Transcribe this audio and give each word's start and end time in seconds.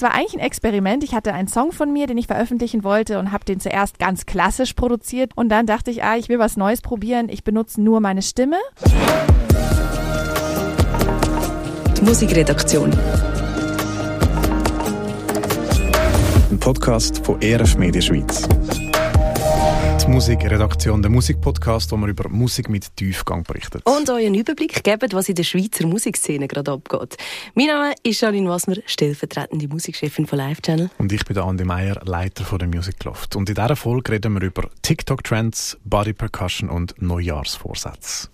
Es 0.00 0.02
war 0.02 0.14
eigentlich 0.14 0.32
ein 0.32 0.40
Experiment. 0.40 1.04
Ich 1.04 1.14
hatte 1.14 1.34
einen 1.34 1.46
Song 1.46 1.72
von 1.72 1.92
mir, 1.92 2.06
den 2.06 2.16
ich 2.16 2.26
veröffentlichen 2.26 2.84
wollte 2.84 3.18
und 3.18 3.32
habe 3.32 3.44
den 3.44 3.60
zuerst 3.60 3.98
ganz 3.98 4.24
klassisch 4.24 4.72
produziert. 4.72 5.32
Und 5.34 5.50
dann 5.50 5.66
dachte 5.66 5.90
ich, 5.90 6.02
ah, 6.02 6.16
ich 6.16 6.30
will 6.30 6.38
was 6.38 6.56
Neues 6.56 6.80
probieren. 6.80 7.28
Ich 7.28 7.44
benutze 7.44 7.82
nur 7.82 8.00
meine 8.00 8.22
Stimme. 8.22 8.56
Die 11.98 12.02
Musikredaktion. 12.02 12.92
Ein 16.50 16.58
Podcast 16.58 17.22
von 17.22 17.42
ERF 17.42 17.76
Media 17.76 18.00
Schweiz. 18.00 18.48
Die 20.10 20.14
Musikredaktion, 20.14 21.02
der 21.02 21.10
Musikpodcast, 21.12 21.92
wo 21.92 21.96
wir 21.96 22.08
über 22.08 22.28
Musik 22.28 22.68
mit 22.68 22.96
Tiefgang 22.96 23.44
berichtet. 23.44 23.86
Und 23.86 24.10
euch 24.10 24.26
einen 24.26 24.34
Überblick 24.34 24.82
geben, 24.82 25.08
was 25.12 25.28
in 25.28 25.36
der 25.36 25.44
Schweizer 25.44 25.86
Musikszene 25.86 26.48
gerade 26.48 26.72
abgeht. 26.72 27.16
Mein 27.54 27.68
Name 27.68 27.94
ist 28.02 28.20
Janine 28.20 28.50
Wassmer, 28.50 28.74
stellvertretende 28.86 29.68
Musikchefin 29.68 30.26
von 30.26 30.38
Live 30.38 30.62
Channel. 30.62 30.90
Und 30.98 31.12
ich 31.12 31.24
bin 31.24 31.34
der 31.34 31.44
Andi 31.44 31.62
Meier, 31.62 32.00
Leiter 32.04 32.44
von 32.44 32.58
der 32.58 32.66
Music 32.66 33.04
Loft. 33.04 33.36
Und 33.36 33.50
in 33.50 33.54
dieser 33.54 33.76
Folge 33.76 34.10
reden 34.10 34.34
wir 34.34 34.42
über 34.42 34.68
TikTok-Trends, 34.82 35.78
Body 35.84 36.12
Percussion 36.12 36.70
und 36.70 37.00
Neujahrsvorsätze. 37.00 38.30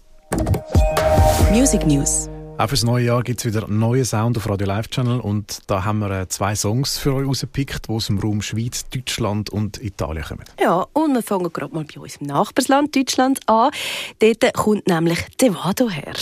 Music 1.53 1.87
News. 1.87 2.31
Auch 2.59 2.69
fürs 2.69 2.85
neue 2.85 3.05
Jahr 3.05 3.23
gibt 3.23 3.41
es 3.41 3.45
wieder 3.45 3.69
neue 3.69 4.03
Sound 4.07 4.39
auf 4.39 4.49
Radio 4.49 4.67
Live 4.67 4.89
Channel 4.89 5.21
und 5.21 5.61
da 5.67 5.85
haben 5.85 5.99
wir 5.99 6.11
äh, 6.11 6.29
zwei 6.29 6.55
Songs 6.55 6.97
für 6.97 7.13
euch 7.13 7.27
rausgepickt, 7.27 7.87
die 7.87 7.93
aus 7.93 8.07
dem 8.07 8.19
Raum 8.19 8.41
Schweiz, 8.41 8.89
Deutschland 8.89 9.51
und 9.51 9.83
Italien 9.83 10.25
kommen. 10.25 10.45
Ja, 10.59 10.87
und 10.95 11.13
wir 11.13 11.23
fangen 11.23 11.53
gerade 11.53 11.75
mal 11.75 11.85
bei 11.85 12.01
uns 12.01 12.17
im 12.17 12.29
Nachbarsland 12.29 12.97
Deutschland 12.97 13.41
an. 13.47 13.71
Dort 14.21 14.55
kommt 14.55 14.87
nämlich 14.87 15.19
Devado 15.39 15.91
her. 15.91 16.15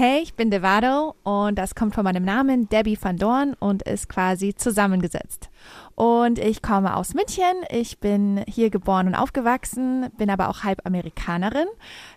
Hey, 0.00 0.20
ich 0.22 0.34
bin 0.34 0.48
Devado 0.48 1.16
und 1.24 1.58
das 1.58 1.74
kommt 1.74 1.92
von 1.92 2.04
meinem 2.04 2.24
Namen 2.24 2.68
Debbie 2.68 2.96
van 3.02 3.16
Dorn 3.16 3.54
und 3.58 3.82
ist 3.82 4.08
quasi 4.08 4.54
zusammengesetzt. 4.54 5.50
Und 5.96 6.38
ich 6.38 6.62
komme 6.62 6.94
aus 6.94 7.14
München. 7.14 7.64
Ich 7.68 7.98
bin 7.98 8.44
hier 8.46 8.70
geboren 8.70 9.08
und 9.08 9.16
aufgewachsen, 9.16 10.06
bin 10.16 10.30
aber 10.30 10.50
auch 10.50 10.62
halb 10.62 10.86
Amerikanerin. 10.86 11.66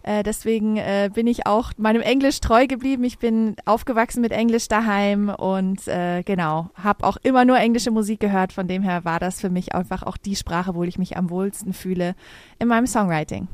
Äh, 0.04 0.22
deswegen 0.22 0.78
äh, 0.78 1.10
bin 1.12 1.26
ich 1.26 1.48
auch 1.48 1.72
meinem 1.78 2.04
Englisch 2.04 2.40
treu 2.40 2.68
geblieben. 2.68 3.04
Ich 3.04 3.18
bin 3.18 3.56
aufgewachsen 3.66 4.22
mit 4.22 4.32
Englisch 4.32 4.68
daheim 4.68 5.30
und 5.30 5.88
äh, 5.88 6.22
genau, 6.22 6.70
habe 6.76 7.04
auch 7.04 7.18
immer 7.24 7.46
nur 7.46 7.58
englische 7.58 7.90
Musik 7.90 8.20
gehört. 8.20 8.54
Von 8.54 8.68
dem 8.68 8.84
her 8.84 9.06
war 9.06 9.20
das 9.20 9.42
für 9.42 9.50
mich 9.50 9.74
einfach 9.74 10.04
auch 10.04 10.18
die 10.18 10.36
Sprache, 10.36 10.76
wo 10.76 10.84
ich 10.84 11.00
mich 11.00 11.18
am 11.18 11.32
wohlsten 11.32 11.74
fühle 11.74 12.14
in 12.60 12.68
meinem 12.68 12.86
Songwriting. 12.86 13.48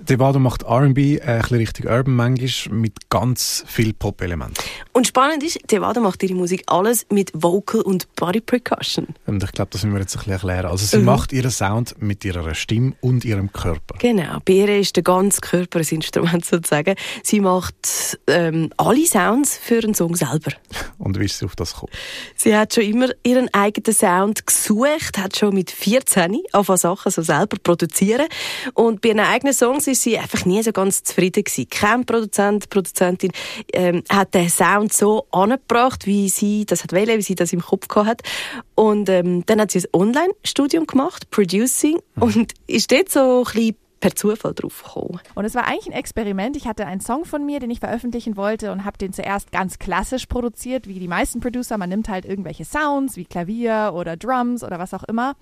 Devado 0.00 0.38
macht 0.38 0.62
R&B, 0.62 1.16
äh, 1.16 1.20
ein 1.20 1.40
bisschen 1.40 1.56
richtig 1.58 1.86
urban 1.86 2.14
manchmal, 2.14 2.76
mit 2.76 3.10
ganz 3.10 3.64
viel 3.66 3.92
Pop-Elementen. 3.92 4.54
Und 4.92 5.06
spannend 5.06 5.42
ist, 5.42 5.58
Devado 5.70 6.00
macht 6.00 6.22
ihre 6.22 6.34
Musik 6.34 6.64
alles 6.66 7.06
mit 7.10 7.30
Vocal 7.34 7.82
und 7.82 8.14
Body 8.16 8.40
Percussion. 8.40 9.08
Und 9.26 9.42
ich 9.42 9.52
glaube, 9.52 9.70
das 9.72 9.84
müssen 9.84 9.94
wir 9.94 10.00
jetzt 10.00 10.14
ein 10.14 10.18
bisschen 10.18 10.32
erklären. 10.32 10.66
Also 10.66 10.86
sie 10.86 10.98
mhm. 10.98 11.04
macht 11.04 11.32
ihren 11.32 11.50
Sound 11.50 12.00
mit 12.00 12.24
ihrer 12.24 12.54
Stimme 12.54 12.94
und 13.00 13.24
ihrem 13.24 13.52
Körper. 13.52 13.96
Genau, 13.98 14.38
bei 14.44 14.54
ihr 14.54 14.80
ist 14.80 14.96
der 14.96 15.02
ganze 15.02 15.40
Körper 15.40 15.80
ein 15.80 15.86
Instrument 15.88 16.44
sozusagen. 16.44 16.94
Sie 17.22 17.40
macht 17.40 18.18
ähm, 18.26 18.70
alle 18.76 19.06
Sounds 19.06 19.56
für 19.56 19.82
einen 19.82 19.94
Song 19.94 20.16
selber. 20.16 20.52
Und 20.98 21.18
wie 21.18 21.24
ist 21.24 21.38
sie 21.38 21.46
auf 21.46 21.56
das 21.56 21.72
gekommen? 21.72 21.92
Sie 22.36 22.54
hat 22.54 22.74
schon 22.74 22.84
immer 22.84 23.08
ihren 23.22 23.52
eigenen 23.54 23.94
Sound 23.94 24.46
gesucht, 24.46 25.18
hat 25.18 25.36
schon 25.36 25.54
mit 25.54 25.70
14 25.70 26.42
angefangen 26.52 26.78
Sachen 26.78 27.10
so 27.10 27.22
selber 27.22 27.56
produzieren 27.62 28.26
und 28.74 29.00
bei 29.00 29.10
ihren 29.10 29.20
eigenen 29.20 29.54
Songs 29.54 29.86
ist 29.90 30.02
sie 30.02 30.18
einfach 30.18 30.44
nie 30.44 30.62
so 30.62 30.72
ganz 30.72 31.02
zufrieden 31.02 31.44
gewesen. 31.44 31.68
Kein 31.68 32.06
Produzent, 32.06 32.70
Produzentin 32.70 33.32
ähm, 33.72 34.02
hat 34.08 34.34
den 34.34 34.48
Sound 34.48 34.92
so 34.92 35.26
angebracht, 35.30 36.06
wie 36.06 36.28
sie 36.28 36.64
das 36.64 36.82
hat 36.82 36.92
wollen, 36.92 37.18
wie 37.18 37.22
sie 37.22 37.34
das 37.34 37.52
im 37.52 37.60
Kopf 37.60 37.88
gehabt 37.88 38.08
hat. 38.08 38.22
Und 38.74 39.08
ähm, 39.08 39.44
dann 39.46 39.60
hat 39.60 39.70
sie 39.70 39.80
ein 39.80 39.88
Online-Studium 39.92 40.86
gemacht, 40.86 41.30
Producing, 41.30 42.00
mhm. 42.14 42.22
und 42.22 42.52
ist 42.66 42.90
dort 42.90 43.10
so 43.10 43.44
ein 43.46 43.52
bisschen 43.52 43.76
per 44.00 44.14
Zufall 44.14 44.54
drauf 44.54 44.82
gekommen. 44.82 45.20
Und 45.34 45.44
es 45.44 45.54
war 45.54 45.66
eigentlich 45.66 45.86
ein 45.86 45.92
Experiment. 45.92 46.56
Ich 46.56 46.66
hatte 46.66 46.86
einen 46.86 47.02
Song 47.02 47.26
von 47.26 47.44
mir, 47.44 47.60
den 47.60 47.70
ich 47.70 47.80
veröffentlichen 47.80 48.36
wollte 48.36 48.72
und 48.72 48.86
habe 48.86 48.96
den 48.96 49.12
zuerst 49.12 49.52
ganz 49.52 49.78
klassisch 49.78 50.24
produziert, 50.26 50.88
wie 50.88 50.98
die 50.98 51.08
meisten 51.08 51.40
Producer. 51.40 51.76
Man 51.76 51.90
nimmt 51.90 52.08
halt 52.08 52.24
irgendwelche 52.24 52.64
Sounds 52.64 53.16
wie 53.16 53.26
Klavier 53.26 53.92
oder 53.94 54.16
Drums 54.16 54.64
oder 54.64 54.78
was 54.78 54.94
auch 54.94 55.04
immer. 55.04 55.34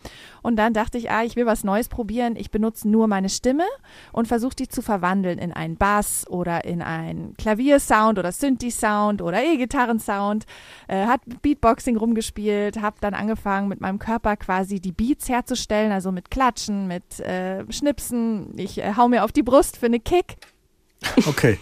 Und 0.42 0.56
dann 0.56 0.72
dachte 0.72 0.98
ich, 0.98 1.10
ah, 1.10 1.22
ich 1.22 1.36
will 1.36 1.46
was 1.46 1.62
Neues 1.62 1.88
probieren. 1.88 2.34
Ich 2.36 2.50
benutze 2.50 2.88
nur 2.88 3.06
meine 3.06 3.28
Stimme 3.28 3.64
und 4.12 4.26
versuche 4.26 4.56
die 4.56 4.68
zu 4.68 4.82
verwandeln 4.82 5.38
in 5.38 5.52
einen 5.52 5.76
Bass 5.76 6.26
oder 6.28 6.64
in 6.64 6.82
einen 6.82 7.34
Klaviersound 7.36 8.18
oder 8.18 8.32
Synthi-Sound 8.32 9.22
oder 9.22 9.40
E-Gitarren-Sound. 9.40 10.46
Äh, 10.88 11.06
hat 11.06 11.20
Beatboxing 11.42 11.96
rumgespielt, 11.96 12.82
habe 12.82 12.96
dann 13.00 13.14
angefangen 13.14 13.68
mit 13.68 13.80
meinem 13.80 14.00
Körper 14.00 14.36
quasi 14.36 14.80
die 14.80 14.92
Beats 14.92 15.28
herzustellen, 15.28 15.92
also 15.92 16.10
mit 16.10 16.30
Klatschen, 16.32 16.88
mit 16.88 17.20
äh, 17.20 17.64
Schnipsen, 17.70 18.47
ich 18.56 18.78
äh, 18.78 18.94
hau 18.96 19.08
mir 19.08 19.24
auf 19.24 19.32
die 19.32 19.42
Brust 19.42 19.76
für 19.76 19.86
eine 19.86 20.00
Kick. 20.00 20.36
Okay. 21.26 21.58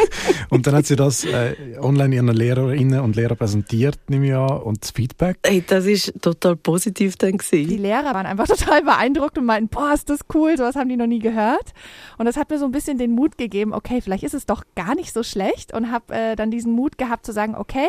und 0.50 0.66
dann 0.66 0.74
hat 0.74 0.86
sie 0.86 0.96
das 0.96 1.24
äh, 1.24 1.54
online 1.80 2.14
ihren 2.14 2.28
Lehrerinnen 2.28 3.00
und 3.00 3.14
Lehrern 3.14 3.36
präsentiert, 3.36 3.98
nehme 4.08 4.26
ich 4.26 4.34
an, 4.34 4.62
und 4.62 4.82
das 4.82 4.90
Feedback? 4.90 5.38
Hey, 5.46 5.62
das 5.64 5.86
ist 5.86 6.20
total 6.20 6.56
positiv 6.56 7.16
dann 7.16 7.38
gewesen. 7.38 7.68
Die 7.68 7.76
Lehrer 7.76 8.14
waren 8.14 8.26
einfach 8.26 8.46
total 8.48 8.82
beeindruckt 8.82 9.38
und 9.38 9.44
meinten, 9.44 9.68
boah, 9.68 9.92
ist 9.94 10.10
das 10.10 10.20
cool, 10.34 10.56
sowas 10.56 10.74
haben 10.74 10.88
die 10.88 10.96
noch 10.96 11.06
nie 11.06 11.20
gehört. 11.20 11.72
Und 12.18 12.26
das 12.26 12.36
hat 12.36 12.50
mir 12.50 12.58
so 12.58 12.64
ein 12.64 12.72
bisschen 12.72 12.98
den 12.98 13.12
Mut 13.12 13.38
gegeben, 13.38 13.72
okay, 13.72 14.00
vielleicht 14.00 14.24
ist 14.24 14.34
es 14.34 14.46
doch 14.46 14.64
gar 14.74 14.94
nicht 14.94 15.12
so 15.12 15.22
schlecht 15.22 15.72
und 15.72 15.92
habe 15.92 16.12
äh, 16.12 16.36
dann 16.36 16.50
diesen 16.50 16.72
Mut 16.72 16.98
gehabt 16.98 17.24
zu 17.24 17.32
sagen, 17.32 17.54
okay, 17.54 17.88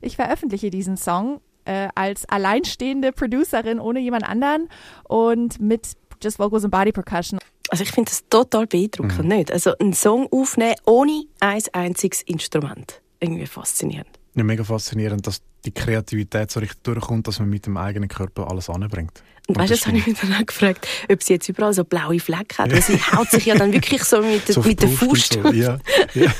ich 0.00 0.16
veröffentliche 0.16 0.70
diesen 0.70 0.96
Song 0.96 1.40
äh, 1.64 1.88
als 1.96 2.28
alleinstehende 2.28 3.10
Producerin 3.10 3.80
ohne 3.80 3.98
jemand 3.98 4.28
anderen 4.28 4.68
und 5.08 5.60
mit 5.60 5.96
Just 6.22 6.38
Vocals 6.38 6.64
and 6.64 6.70
Body 6.70 6.92
Percussion. 6.92 7.38
Also 7.76 7.84
ich 7.84 7.92
finde 7.92 8.10
das 8.10 8.26
total 8.30 8.66
beeindruckend, 8.66 9.24
mhm. 9.24 9.28
nicht? 9.28 9.52
Also 9.52 9.76
einen 9.76 9.92
Song 9.92 10.32
aufnehmen 10.32 10.76
ohne 10.86 11.24
ein 11.40 11.62
einziges 11.74 12.22
Instrument. 12.22 13.02
Irgendwie 13.20 13.44
faszinierend. 13.44 14.15
Ja, 14.36 14.44
mega 14.44 14.64
faszinierend, 14.64 15.26
dass 15.26 15.40
die 15.64 15.72
Kreativität 15.72 16.50
so 16.50 16.60
richtig 16.60 16.82
durchkommt, 16.82 17.26
dass 17.26 17.38
man 17.38 17.48
mit 17.48 17.66
dem 17.66 17.76
eigenen 17.76 18.08
Körper 18.08 18.50
alles 18.50 18.68
anbringt. 18.68 19.22
Und, 19.48 19.56
weißt 19.58 19.70
du, 19.70 19.74
das 19.76 19.86
habe 19.86 19.96
ich 19.96 20.06
mich 20.06 20.18
dann 20.18 20.34
auch 20.34 20.44
gefragt, 20.44 20.86
ob 21.10 21.22
sie 21.22 21.34
jetzt 21.34 21.48
überall 21.48 21.72
so 21.72 21.84
blaue 21.84 22.18
Flecken 22.18 22.58
hat. 22.58 22.72
Weil 22.72 22.82
sie 22.82 22.98
haut 23.12 23.30
sich 23.30 23.46
ja 23.46 23.54
dann 23.54 23.72
wirklich 23.72 24.02
so 24.04 24.20
mit, 24.20 24.46
so 24.46 24.60
mit 24.60 24.82
der 24.82 24.88
Faust. 24.88 25.34
So. 25.34 25.52
Ja. 25.52 25.78
ja. 26.14 26.32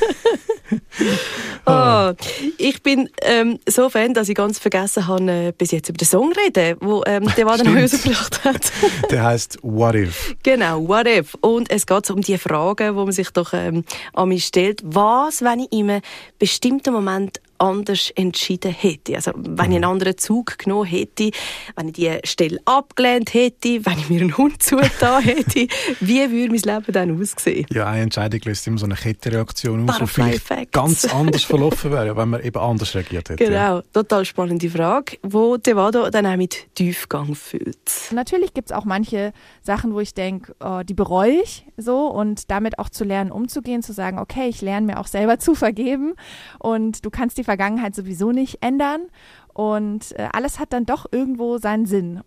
oh, 1.66 2.14
ich 2.58 2.82
bin 2.82 3.08
ähm, 3.22 3.60
so 3.68 3.88
Fan, 3.88 4.12
dass 4.12 4.28
ich 4.28 4.34
ganz 4.34 4.58
vergessen 4.58 5.06
habe, 5.06 5.30
äh, 5.30 5.52
bis 5.56 5.70
jetzt 5.70 5.88
über 5.88 5.98
den 5.98 6.06
Song 6.06 6.32
reden, 6.32 6.76
wo 6.80 7.02
ähm, 7.06 7.30
der 7.36 7.46
Wader 7.46 7.62
neu 7.62 7.80
rausgebracht 7.80 8.44
hat. 8.44 8.72
der 9.10 9.22
heißt 9.22 9.58
What 9.62 9.94
If. 9.94 10.34
Genau, 10.42 10.86
What 10.88 11.06
If. 11.06 11.36
Und 11.40 11.70
es 11.70 11.86
geht 11.86 12.10
um 12.10 12.20
die 12.20 12.38
Fragen, 12.38 12.96
wo 12.96 13.04
man 13.04 13.12
sich 13.12 13.30
doch 13.30 13.52
ähm, 13.52 13.84
an 14.14 14.28
mich 14.28 14.46
stellt. 14.46 14.80
Was, 14.84 15.42
wenn 15.42 15.60
ich 15.60 15.72
in 15.72 15.90
einem 15.90 16.02
bestimmten 16.40 16.92
Moment 16.92 17.40
anders 17.58 18.10
entschieden 18.14 18.72
hätte. 18.72 19.16
Also 19.16 19.32
wenn 19.34 19.52
ich 19.54 19.60
einen 19.60 19.78
mhm. 19.78 19.84
anderen 19.84 20.18
Zug 20.18 20.58
genommen 20.58 20.86
hätte, 20.86 21.30
wenn 21.76 21.88
ich 21.88 21.94
die 21.94 22.18
Stelle 22.24 22.58
abgelehnt 22.64 23.34
hätte, 23.34 23.84
wenn 23.84 23.98
ich 23.98 24.08
mir 24.08 24.20
einen 24.20 24.36
Hund 24.36 24.62
zugetan 24.62 25.22
hätte, 25.22 25.66
wie 26.00 26.30
würde 26.30 26.52
mein 26.52 26.60
Leben 26.60 26.92
dann 26.92 27.20
aussehen? 27.20 27.66
Ja, 27.70 27.86
eine 27.86 28.02
Entscheidung 28.02 28.40
löst 28.44 28.66
immer 28.66 28.78
so 28.78 28.86
eine 28.86 28.94
Kettenreaktion 28.94 29.88
aus, 29.88 29.98
die 29.98 30.06
vielleicht 30.06 30.72
ganz 30.72 31.04
anders 31.12 31.44
verlaufen 31.44 31.90
wäre, 31.90 32.16
wenn 32.16 32.30
man 32.30 32.42
eben 32.42 32.58
anders 32.58 32.94
reagiert 32.94 33.30
hätte. 33.30 33.44
Genau, 33.44 33.80
total 33.92 34.24
spannende 34.24 34.68
Frage, 34.70 35.18
wo 35.22 35.56
Devado 35.56 36.08
dann 36.10 36.26
auch 36.26 36.36
mit 36.36 36.74
Tiefgang 36.74 37.34
füllt. 37.34 37.78
Natürlich 38.12 38.54
gibt 38.54 38.70
es 38.70 38.76
auch 38.76 38.84
manche 38.84 39.32
Sachen, 39.62 39.94
wo 39.94 40.00
ich 40.00 40.14
denke, 40.14 40.54
oh, 40.60 40.82
die 40.82 40.94
bereue 40.94 41.42
ich 41.42 41.66
so 41.76 42.06
und 42.06 42.50
damit 42.50 42.78
auch 42.78 42.88
zu 42.88 43.04
lernen, 43.04 43.30
umzugehen, 43.30 43.82
zu 43.82 43.92
sagen, 43.92 44.18
okay, 44.18 44.48
ich 44.48 44.62
lerne 44.62 44.86
mir 44.86 45.00
auch 45.00 45.06
selber 45.06 45.38
zu 45.38 45.54
vergeben 45.54 46.14
und 46.58 47.04
du 47.04 47.10
kannst 47.10 47.38
die 47.38 47.44
Vergangenheit 47.46 47.94
sowieso 47.94 48.30
nicht 48.32 48.58
ändern 48.60 49.06
und 49.54 50.12
äh, 50.18 50.28
alles 50.32 50.58
hat 50.58 50.74
dann 50.74 50.84
doch 50.84 51.06
irgendwo 51.10 51.56
seinen 51.56 51.86
Sinn. 51.86 52.20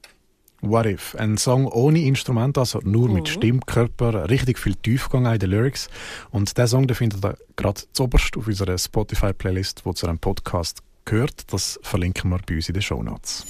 What 0.61 0.87
If? 0.87 1.15
Ein 1.15 1.37
Song 1.37 1.67
ohne 1.67 2.01
Instrument, 2.01 2.57
also 2.57 2.79
nur 2.83 3.07
mit 3.07 3.23
mhm. 3.23 3.27
Stimmkörper, 3.27 4.29
richtig 4.29 4.59
viel 4.59 4.75
Tiefgang 4.75 5.25
in 5.25 5.39
den 5.39 5.51
Lyrics. 5.51 5.89
Und 6.31 6.57
der 6.57 6.67
Song 6.67 6.87
den 6.87 6.95
findet 6.95 7.23
ihr 7.23 7.37
gerade 7.55 7.81
zuoberst 7.93 8.35
auf 8.35 8.47
unserer 8.47 8.77
Spotify-Playlist, 8.77 9.85
wo 9.85 9.93
zu 9.93 10.07
einem 10.07 10.19
Podcast 10.19 10.79
gehört. 11.05 11.53
Das 11.53 11.79
verlinken 11.81 12.29
wir 12.31 12.39
bei 12.45 12.55
uns 12.55 12.67
in 12.67 12.73
den 12.73 12.81
Show 12.81 13.01
Notes. 13.01 13.45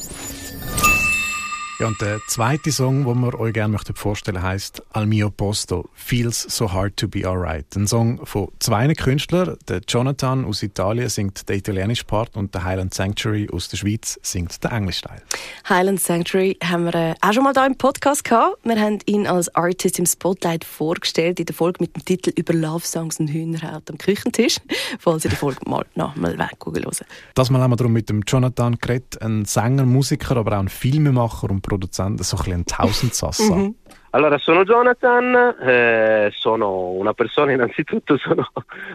Ja, 1.79 1.87
und 1.87 2.01
der 2.01 2.19
zweite 2.27 2.73
Song, 2.73 3.05
den 3.05 3.21
wir 3.21 3.39
euch 3.39 3.53
gerne 3.53 3.77
vorstellen 3.95 4.35
möchten, 4.35 4.49
heisst 4.49 4.83
Al 4.91 5.05
mio 5.05 5.29
posto, 5.29 5.87
Feels 5.93 6.41
so 6.41 6.73
hard 6.73 6.97
to 6.97 7.07
be 7.07 7.25
alright. 7.25 7.65
Ein 7.73 7.87
Song 7.87 8.19
von 8.25 8.49
zwei 8.59 8.93
Künstlern. 8.93 9.55
Der 9.69 9.79
Jonathan 9.87 10.43
aus 10.43 10.61
Italien 10.61 11.07
singt 11.07 11.47
den 11.47 11.57
italienischen 11.57 12.05
Part 12.05 12.35
und 12.35 12.53
der 12.53 12.65
Highland 12.65 12.93
Sanctuary 12.93 13.47
aus 13.53 13.69
der 13.69 13.77
Schweiz 13.77 14.19
singt 14.21 14.61
den 14.61 14.71
englischen 14.71 15.07
Teil. 15.07 15.21
Highland 15.69 16.01
Sanctuary 16.01 16.57
haben 16.61 16.83
wir 16.83 16.95
äh, 16.95 17.15
auch 17.21 17.31
schon 17.31 17.45
mal 17.45 17.53
hier 17.53 17.65
im 17.67 17.77
Podcast 17.77 18.25
gehabt. 18.25 18.57
Wir 18.65 18.77
haben 18.77 18.99
ihn 19.05 19.25
als 19.25 19.47
Artist 19.55 19.99
im 19.99 20.05
Spotlight 20.05 20.65
vorgestellt 20.65 21.39
in 21.39 21.45
der 21.45 21.55
Folge 21.55 21.77
mit 21.79 21.95
dem 21.95 22.03
Titel 22.03 22.33
über 22.35 22.53
Love 22.53 22.85
Songs 22.85 23.21
und 23.21 23.29
Hühnerhaut 23.29 23.89
am 23.89 23.97
Küchentisch. 23.97 24.57
Falls 24.99 25.23
ihr 25.23 25.31
die 25.31 25.37
Folge 25.37 25.61
mal 25.65 25.85
nochmal 25.95 26.37
weggucken 26.37 26.83
hören. 26.83 27.07
Das 27.35 27.49
Mal 27.49 27.61
haben 27.61 27.71
wir 27.71 27.77
darum 27.77 27.93
mit 27.93 28.09
dem 28.09 28.23
Jonathan 28.27 28.75
geredet, 28.75 29.21
ein 29.21 29.45
Sänger, 29.45 29.85
Musiker, 29.85 30.35
aber 30.35 30.57
auch 30.57 30.59
ein 30.59 30.67
Filmemacher 30.67 31.49
und 31.49 31.68
Produzent, 31.69 32.21
so 32.21 32.37
ein 32.51 32.65
Tausendsassa. 32.65 33.55
Mhm. 33.55 33.75
Allora, 34.11 34.39
sono 34.39 34.63
Jonathan, 34.63 35.55
eh, 35.61 36.31
sono 36.33 36.89
una 36.89 37.13
persona 37.13 37.51
innanzitutto, 37.51 38.17
sono 38.19 38.49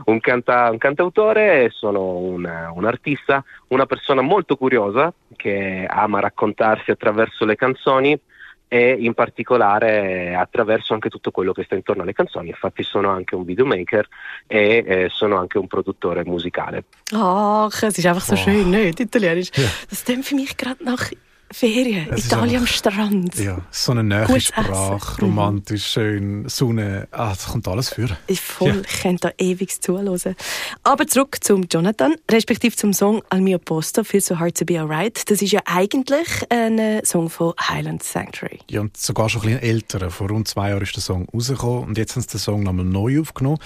un, 0.06 0.20
canta- 0.20 0.70
un 0.70 0.78
cantautore, 0.78 1.70
sono 1.70 2.16
un, 2.16 2.44
un, 2.74 2.84
artista, 2.84 3.44
una 3.68 3.86
persona 3.86 4.22
molto 4.22 4.56
curiosa 4.56 5.12
che 5.36 5.86
ama 5.88 6.18
raccontarsi 6.18 6.90
attraverso 6.90 7.44
le 7.44 7.54
canzoni 7.54 8.18
e 8.66 8.96
in 8.98 9.14
particolare 9.14 10.34
attraverso 10.34 10.94
anche 10.94 11.08
tutto 11.08 11.30
quello 11.30 11.52
che 11.52 11.62
sta 11.62 11.76
intorno 11.76 12.02
alle 12.02 12.12
canzoni. 12.12 12.48
Infatti 12.48 12.82
sono 12.82 13.08
anche 13.10 13.36
un 13.36 13.44
videomaker 13.44 14.08
e 14.48 14.84
eh, 14.84 15.08
sono 15.10 15.36
anche 15.36 15.58
un 15.58 15.68
produttore 15.68 16.24
musicale. 16.24 16.86
Ach, 17.12 17.82
es 17.84 17.98
ist 17.98 18.06
einfach 18.06 18.24
so 18.24 18.32
oh. 18.32 18.36
schön, 18.36 18.70
nicht? 18.70 18.98
Italienisch. 18.98 19.50
Ja. 19.54 19.68
Das 19.88 20.02
klingt 20.02 20.24
für 20.24 20.34
mich 20.34 20.56
gerade 20.56 20.82
nach 20.82 21.12
Ferien, 21.54 22.08
es 22.10 22.26
Italien 22.26 22.62
am 22.62 22.66
Strand. 22.66 23.38
Ja, 23.38 23.58
so 23.70 23.92
eine 23.92 24.02
neue 24.02 24.40
Sprache, 24.40 25.24
mhm. 25.24 25.28
romantisch, 25.28 25.86
schön, 25.86 26.48
Sonne, 26.48 27.06
ah, 27.12 27.28
das 27.30 27.46
kommt 27.46 27.68
alles 27.68 27.90
für. 27.90 28.08
Ich 28.26 28.40
voll, 28.40 28.68
ja. 28.68 28.80
ich 28.80 29.02
könnte 29.02 29.28
da 29.28 29.44
ewig 29.44 29.80
zuhören. 29.80 30.34
Aber 30.82 31.06
zurück 31.06 31.38
zum 31.40 31.66
Jonathan, 31.70 32.16
respektive 32.28 32.74
zum 32.74 32.92
Song 32.92 33.22
Al 33.30 33.40
mio 33.40 33.58
posto, 33.58 34.02
Feel 34.02 34.20
so 34.20 34.38
hard 34.38 34.58
to 34.58 34.64
be 34.64 34.80
alright. 34.80 35.22
Das 35.30 35.40
ist 35.40 35.52
ja 35.52 35.60
eigentlich 35.64 36.28
ein 36.48 37.00
Song 37.04 37.30
von 37.30 37.54
Highland 37.60 38.02
Sanctuary. 38.02 38.58
Ja, 38.68 38.80
und 38.80 38.96
sogar 38.96 39.28
schon 39.28 39.42
ein 39.42 39.60
bisschen 39.60 39.62
älter. 39.62 40.10
Vor 40.10 40.28
rund 40.28 40.48
zwei 40.48 40.70
Jahren 40.70 40.82
ist 40.82 40.96
der 40.96 41.02
Song 41.02 41.28
rausgekommen 41.32 41.84
und 41.84 41.98
jetzt 41.98 42.16
haben 42.16 42.22
sie 42.22 42.28
den 42.28 42.40
Song 42.40 42.62
nochmal 42.64 42.84
neu 42.84 43.20
aufgenommen. 43.20 43.58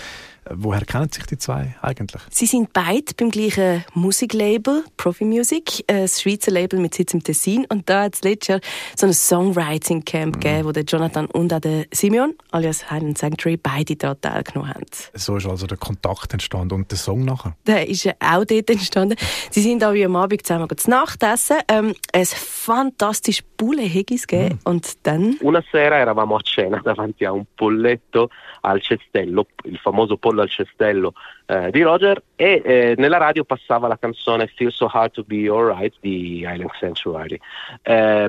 Woher 0.55 0.85
kennen 0.85 1.11
sich 1.11 1.27
die 1.27 1.39
zwei 1.39 1.75
eigentlich? 1.83 2.23
Sie 2.31 2.47
sind 2.47 2.73
beide 2.73 3.13
beim 3.17 3.31
gleichen 3.31 3.85
Musiklabel, 3.95 4.85
Profi 4.97 5.25
Music, 5.25 5.85
ein 5.89 6.09
Schweizer 6.09 6.51
Label 6.51 6.79
mit 6.79 6.95
Sitz 6.95 7.15
im 7.15 7.23
Tessin. 7.23 7.67
Und 7.69 7.89
da 7.89 8.05
hat 8.05 8.15
es 8.15 8.23
letztes 8.23 8.49
Jahr 8.49 8.61
so 8.97 9.07
ein 9.07 9.13
Songwriting 9.13 10.05
Camp 10.05 10.37
mhm. 10.37 10.41
gegeben, 10.41 10.65
wo 10.65 10.73
der 10.73 10.85
Jonathan 10.85 11.27
und 11.27 11.53
auch 11.53 11.61
der 11.61 11.87
Simeon, 11.93 12.35
alias 12.51 12.91
Highland 12.91 13.19
Sanctuary, 13.19 13.57
beide 13.57 13.97
daran 13.97 14.21
teilgenommen 14.21 14.75
haben. 14.75 14.87
So 15.15 15.37
ist 15.37 15.47
also 15.47 15.67
der 15.67 15.77
Kontakt 15.77 16.33
entstanden 16.33 16.75
und 16.75 16.91
der 16.91 16.99
Song 16.99 17.25
nachher? 17.25 17.55
Der 17.67 17.89
ist 17.89 18.05
ja 18.05 18.13
auch 18.21 18.45
dort 18.45 18.71
entstanden. 18.71 19.17
Sie 19.51 19.61
sind 19.61 19.85
auch 19.85 19.93
wie 19.93 20.05
am 20.05 20.17
Abend 20.17 20.47
zusammen 20.47 20.69
zu 20.77 20.91
Nacht 20.91 21.23
essen. 21.23 21.57
Ähm, 21.69 21.95
ein 22.13 22.27
fantastisches 22.27 23.45
Bulle 23.57 23.83
Higgis 23.83 24.27
gegeben. 24.27 24.55
Mhm. 24.55 24.71
Und 24.71 25.07
dann... 25.07 25.37
Una 25.41 25.63
sera 25.71 25.97
eravamo 25.97 26.37
a 26.37 26.41
cena 26.43 26.81
davanti 26.83 27.25
a 27.25 27.33
un 27.33 27.47
polletto 27.57 28.31
al 28.63 28.81
cestello, 28.83 29.47
il 29.65 29.79
famoso 29.79 30.17
pollo 30.17 30.38
al 30.41 30.51
cestello 30.51 31.13
eh, 31.47 31.71
di 31.71 31.83
Roger 31.83 32.23
e 32.37 32.63
eh, 32.65 32.95
nella 32.97 33.19
radio 33.19 33.45
passava 33.45 33.89
la 33.89 33.99
canzone 33.99 34.47
Feel 34.47 34.73
So 34.73 34.87
Hard 34.87 35.13
To 35.13 35.23
Be 35.25 35.49
Alright 35.49 35.95
di 36.01 36.41
Island 36.41 36.71
Sanctuary. 36.79 37.39
Eh, 37.83 38.29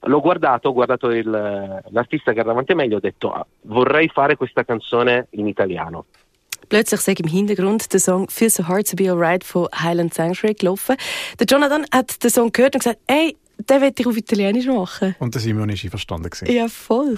l'ho 0.00 0.20
guardato, 0.20 0.68
ho 0.68 0.72
guardato 0.72 1.10
il, 1.10 1.28
l'artista 1.28 2.32
che 2.32 2.38
era 2.38 2.48
davanti 2.48 2.72
a 2.72 2.74
me 2.74 2.84
e 2.84 2.88
gli 2.88 2.94
ho 2.94 3.00
detto 3.00 3.32
ah, 3.32 3.46
vorrei 3.62 4.08
fare 4.08 4.36
questa 4.36 4.64
canzone 4.64 5.26
in 5.30 5.46
italiano. 5.46 6.06
Plötzlich 6.68 7.00
sei 7.00 7.14
im 7.18 7.28
Hintergrund 7.28 7.92
der 7.92 8.00
Song 8.00 8.28
Feel 8.28 8.50
So 8.50 8.68
Hard 8.68 8.90
To 8.90 8.96
Be 8.96 9.10
Alright 9.10 9.42
von 9.42 9.68
Highland 9.72 10.12
Sanctuary 10.12 10.54
gelaufen. 10.54 10.96
Der 11.38 11.46
Jonathan 11.46 11.86
hat 11.92 12.22
den 12.22 12.30
Song 12.30 12.52
gehört 12.52 12.74
und 12.74 12.80
gesagt, 12.80 13.00
ey, 13.06 13.36
den 13.58 13.82
wollte 13.82 14.02
ich 14.02 14.06
auf 14.06 14.16
Italienisch 14.16 14.66
machen. 14.66 15.16
Und 15.18 15.34
der 15.34 15.40
Simon 15.40 15.68
war 15.68 15.68
einverstanden. 15.68 16.30
Ja, 16.46 16.68
voll. 16.68 17.16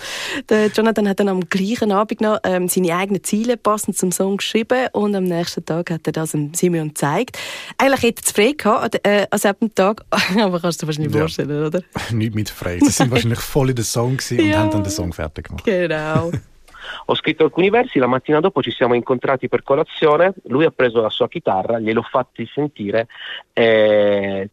Der 0.48 0.68
Jonathan 0.68 1.08
hat 1.08 1.20
dann 1.20 1.28
am 1.28 1.48
gleichen 1.48 1.92
Abend 1.92 2.20
noch 2.20 2.38
ähm, 2.44 2.68
seine 2.68 2.96
eigenen 2.96 3.22
Ziele 3.22 3.56
passend 3.56 3.96
zum 3.96 4.10
Song 4.10 4.38
geschrieben 4.38 4.88
und 4.92 5.14
am 5.14 5.24
nächsten 5.24 5.64
Tag 5.64 5.90
hat 5.90 6.06
er 6.06 6.12
das 6.12 6.32
dem 6.32 6.54
Simon 6.54 6.88
gezeigt. 6.88 7.38
Eigentlich 7.76 8.02
hätte 8.02 8.22
er 8.22 8.26
es 8.26 8.32
frei 8.32 8.52
gehabt 8.56 9.06
äh, 9.06 9.26
an 9.30 9.38
diesem 9.38 9.74
Tag, 9.74 10.04
aber 10.38 10.60
kannst 10.60 10.80
du 10.80 10.86
dir 10.86 10.88
wahrscheinlich 10.88 11.14
ja. 11.14 11.20
vorstellen, 11.20 11.66
oder? 11.66 11.82
Nicht 12.12 12.34
mit 12.34 12.50
frei. 12.50 12.78
Sie 12.80 12.90
sind 12.90 13.10
wahrscheinlich 13.10 13.40
voll 13.40 13.70
in 13.70 13.76
den 13.76 13.84
Song 13.84 14.12
und 14.12 14.30
ja. 14.30 14.58
haben 14.58 14.70
dann 14.70 14.82
den 14.82 14.90
Song 14.90 15.12
fertig 15.12 15.48
gemacht. 15.48 15.64
Genau. 15.64 16.32
Ho 17.06 17.14
scritto 17.14 17.44
alcuni 17.44 17.70
versi, 17.70 17.98
la 17.98 18.06
mattina 18.06 18.40
dopo 18.40 18.62
ci 18.62 18.70
siamo 18.70 18.94
incontrati 18.94 19.48
per 19.48 19.62
colazione, 19.62 20.34
lui 20.44 20.64
ha 20.64 20.70
preso 20.70 21.00
la 21.00 21.10
sua 21.10 21.28
chitarra, 21.28 21.78
gliel'ho 21.78 22.02
fatti 22.02 22.48
sentire 22.52 23.06
e 23.52 24.50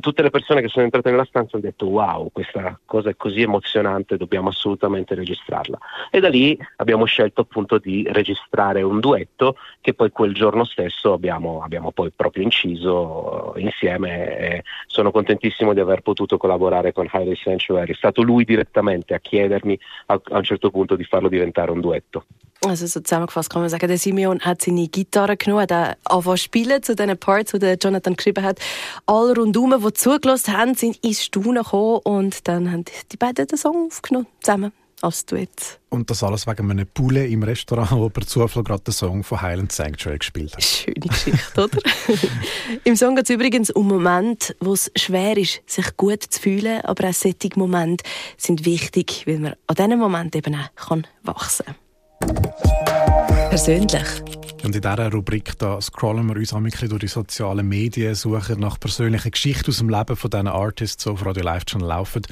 tutte 0.00 0.22
le 0.22 0.30
persone 0.30 0.60
che 0.60 0.68
sono 0.68 0.84
entrate 0.84 1.10
nella 1.10 1.24
stanza 1.24 1.56
hanno 1.56 1.64
detto 1.64 1.86
wow, 1.86 2.30
questa 2.32 2.78
cosa 2.84 3.10
è 3.10 3.16
così 3.16 3.42
emozionante, 3.42 4.16
dobbiamo 4.16 4.48
assolutamente 4.48 5.14
registrarla. 5.14 5.78
E 6.10 6.20
da 6.20 6.28
lì 6.28 6.56
abbiamo 6.76 7.04
scelto 7.04 7.40
appunto 7.42 7.78
di 7.78 8.06
registrare 8.10 8.82
un 8.82 9.00
duetto 9.00 9.56
che 9.80 9.94
poi 9.94 10.10
quel 10.10 10.32
giorno 10.34 10.64
stesso 10.64 11.12
abbiamo, 11.12 11.62
abbiamo 11.62 11.90
poi 11.90 12.10
proprio 12.14 12.44
inciso 12.44 13.54
insieme 13.56 14.38
e 14.38 14.64
sono 14.86 15.10
contentissimo 15.10 15.72
di 15.72 15.80
aver 15.80 16.00
potuto 16.02 16.36
collaborare 16.36 16.92
con 16.92 17.08
Highway 17.12 17.36
Sanctuary. 17.36 17.92
È 17.92 17.96
stato 17.96 18.22
lui 18.22 18.44
direttamente 18.44 19.14
a 19.14 19.18
chiedermi 19.18 19.78
a, 20.06 20.20
a 20.22 20.36
un 20.36 20.44
certo 20.44 20.70
punto 20.70 20.94
di 20.94 21.04
farlo 21.04 21.28
diventare 21.28 21.70
un 21.70 21.80
duetto. 21.80 22.24
Also 22.66 22.86
so 22.86 23.00
zusammengefasst 23.00 23.50
kann 23.50 23.62
man 23.62 23.68
sagen, 23.68 23.88
der 23.88 23.98
Simeon 23.98 24.40
hat 24.40 24.62
seine 24.62 24.88
Gitarre 24.88 25.36
genommen, 25.36 25.62
hat 25.62 25.98
angefangen 26.04 26.38
spielen 26.38 26.82
zu 26.82 26.94
den 26.94 27.16
Parts, 27.18 27.52
die 27.52 27.58
der 27.58 27.76
Jonathan 27.76 28.16
geschrieben 28.16 28.44
hat. 28.44 28.58
Alle 29.06 29.34
rundum, 29.36 29.74
die 29.84 29.92
zugelassen 29.92 30.56
haben, 30.56 30.74
sind 30.74 30.96
ins 31.04 31.24
Staunen 31.24 31.62
gekommen 31.62 32.00
und 32.04 32.48
dann 32.48 32.72
haben 32.72 32.84
die 33.12 33.16
beiden 33.16 33.46
den 33.46 33.58
Song 33.58 33.88
aufgenommen, 33.88 34.26
zusammen 34.40 34.72
als 35.02 35.26
Duett. 35.26 35.78
Und 35.90 36.08
das 36.08 36.22
alles 36.22 36.46
wegen 36.46 36.70
einem 36.70 36.86
Poulet 36.86 37.30
im 37.30 37.42
Restaurant, 37.42 37.92
wo 37.92 38.08
per 38.08 38.26
Zufall 38.26 38.64
gerade 38.64 38.82
den 38.82 38.92
Song 38.92 39.22
von 39.22 39.42
Highland 39.42 39.70
Sanctuary 39.70 40.18
gespielt 40.18 40.54
hat. 40.54 40.64
Schöne 40.64 40.94
Geschichte, 41.00 41.62
oder? 41.62 41.78
Im 42.84 42.96
Song 42.96 43.14
geht 43.14 43.24
es 43.24 43.30
übrigens 43.30 43.70
um 43.70 43.88
Momente, 43.88 44.56
wo 44.60 44.72
es 44.72 44.90
schwer 44.96 45.36
ist, 45.36 45.60
sich 45.66 45.96
gut 45.96 46.22
zu 46.22 46.40
fühlen, 46.40 46.80
aber 46.82 47.10
auch 47.10 47.14
solche 47.14 47.50
Momente 47.56 48.04
sind 48.38 48.64
wichtig, 48.64 49.24
weil 49.26 49.38
man 49.38 49.54
an 49.66 49.76
diesen 49.76 49.98
Momenten 49.98 50.38
eben 50.38 50.56
auch 50.56 50.98
wachsen 51.22 51.66
kann. 51.66 51.74
Persönlich. 53.54 54.02
Und 54.64 54.74
in 54.74 54.82
dieser 54.82 55.12
Rubrik 55.12 55.56
da 55.60 55.80
scrollen 55.80 56.26
wir 56.26 56.34
uns 56.34 56.52
ein 56.52 56.64
durch 56.64 56.98
die 56.98 57.06
sozialen 57.06 57.68
Medien, 57.68 58.16
suchen 58.16 58.58
nach 58.58 58.80
persönlichen 58.80 59.30
Geschichten 59.30 59.70
aus 59.70 59.78
dem 59.78 59.90
Leben 59.90 60.16
von 60.16 60.28
diesen 60.28 60.48
Artists, 60.48 61.04
die 61.04 61.10
auf 61.10 61.24
Radio 61.24 61.44
Live 61.44 61.62
schon 61.70 61.82
laufen. 61.82 62.22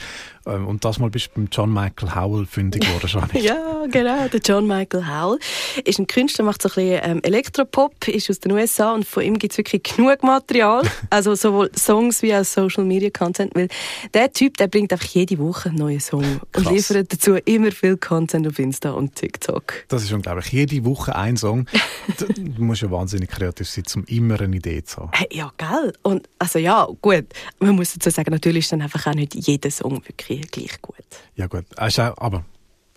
Ähm, 0.46 0.66
und 0.66 0.84
das 0.84 0.98
mal 0.98 1.10
bist 1.10 1.28
du 1.28 1.30
beim 1.34 1.48
John 1.50 1.72
Michael 1.72 2.14
Howell 2.14 2.46
fündig 2.46 2.82
geworden, 2.82 3.28
Ja, 3.34 3.86
genau. 3.90 4.28
Der 4.28 4.40
John 4.40 4.66
Michael 4.66 5.06
Howell 5.06 5.38
ist 5.84 5.98
ein 5.98 6.06
Künstler, 6.06 6.44
macht 6.44 6.62
so 6.62 6.68
ein 6.70 6.74
bisschen 6.74 7.00
ähm, 7.04 7.20
Elektropop, 7.22 8.08
ist 8.08 8.28
aus 8.30 8.40
den 8.40 8.52
USA 8.52 8.92
und 8.92 9.06
von 9.06 9.22
ihm 9.22 9.38
gibt 9.38 9.52
es 9.52 9.58
wirklich 9.58 9.82
genug 9.82 10.22
Material. 10.22 10.82
Also 11.10 11.34
sowohl 11.34 11.70
Songs 11.76 12.22
wie 12.22 12.34
auch 12.34 12.44
Social 12.44 12.84
Media 12.84 13.10
Content, 13.10 13.54
weil 13.54 13.68
der 14.14 14.32
Typ, 14.32 14.56
der 14.56 14.68
bringt 14.68 14.92
einfach 14.92 15.06
jede 15.08 15.38
Woche 15.38 15.68
einen 15.68 15.78
neuen 15.78 16.00
Song 16.00 16.24
und 16.24 16.52
Krass. 16.52 16.72
liefert 16.72 17.12
dazu 17.12 17.34
immer 17.44 17.70
viel 17.70 17.96
Content 17.96 18.46
auf 18.46 18.58
Insta 18.58 18.92
und 18.92 19.14
TikTok. 19.14 19.84
Das 19.88 20.02
ist 20.02 20.12
unglaublich. 20.12 20.52
Jede 20.52 20.84
Woche 20.84 21.14
ein 21.14 21.36
Song. 21.36 21.66
du 22.18 22.64
musst 22.64 22.82
ja 22.82 22.90
wahnsinnig 22.90 23.28
kreativ 23.28 23.68
sein, 23.68 23.84
um 23.96 24.04
immer 24.04 24.40
eine 24.40 24.56
Idee 24.56 24.82
zu 24.84 25.02
haben. 25.02 25.10
Ja, 25.30 25.52
gell? 25.56 25.92
Und 26.02 26.28
also 26.38 26.58
ja, 26.58 26.88
gut. 27.02 27.26
Man 27.58 27.76
muss 27.76 27.92
dazu 27.92 28.10
sagen, 28.10 28.30
natürlich 28.30 28.64
ist 28.64 28.72
dann 28.72 28.82
einfach 28.82 29.06
auch 29.06 29.14
nicht 29.14 29.34
jeder 29.34 29.70
Song 29.70 30.02
wirklich 30.06 30.31
gleich, 30.40 30.50
gleich 30.50 30.82
gut. 30.82 30.96
Ja 31.36 31.46
gut, 31.46 31.64
aber 31.76 32.44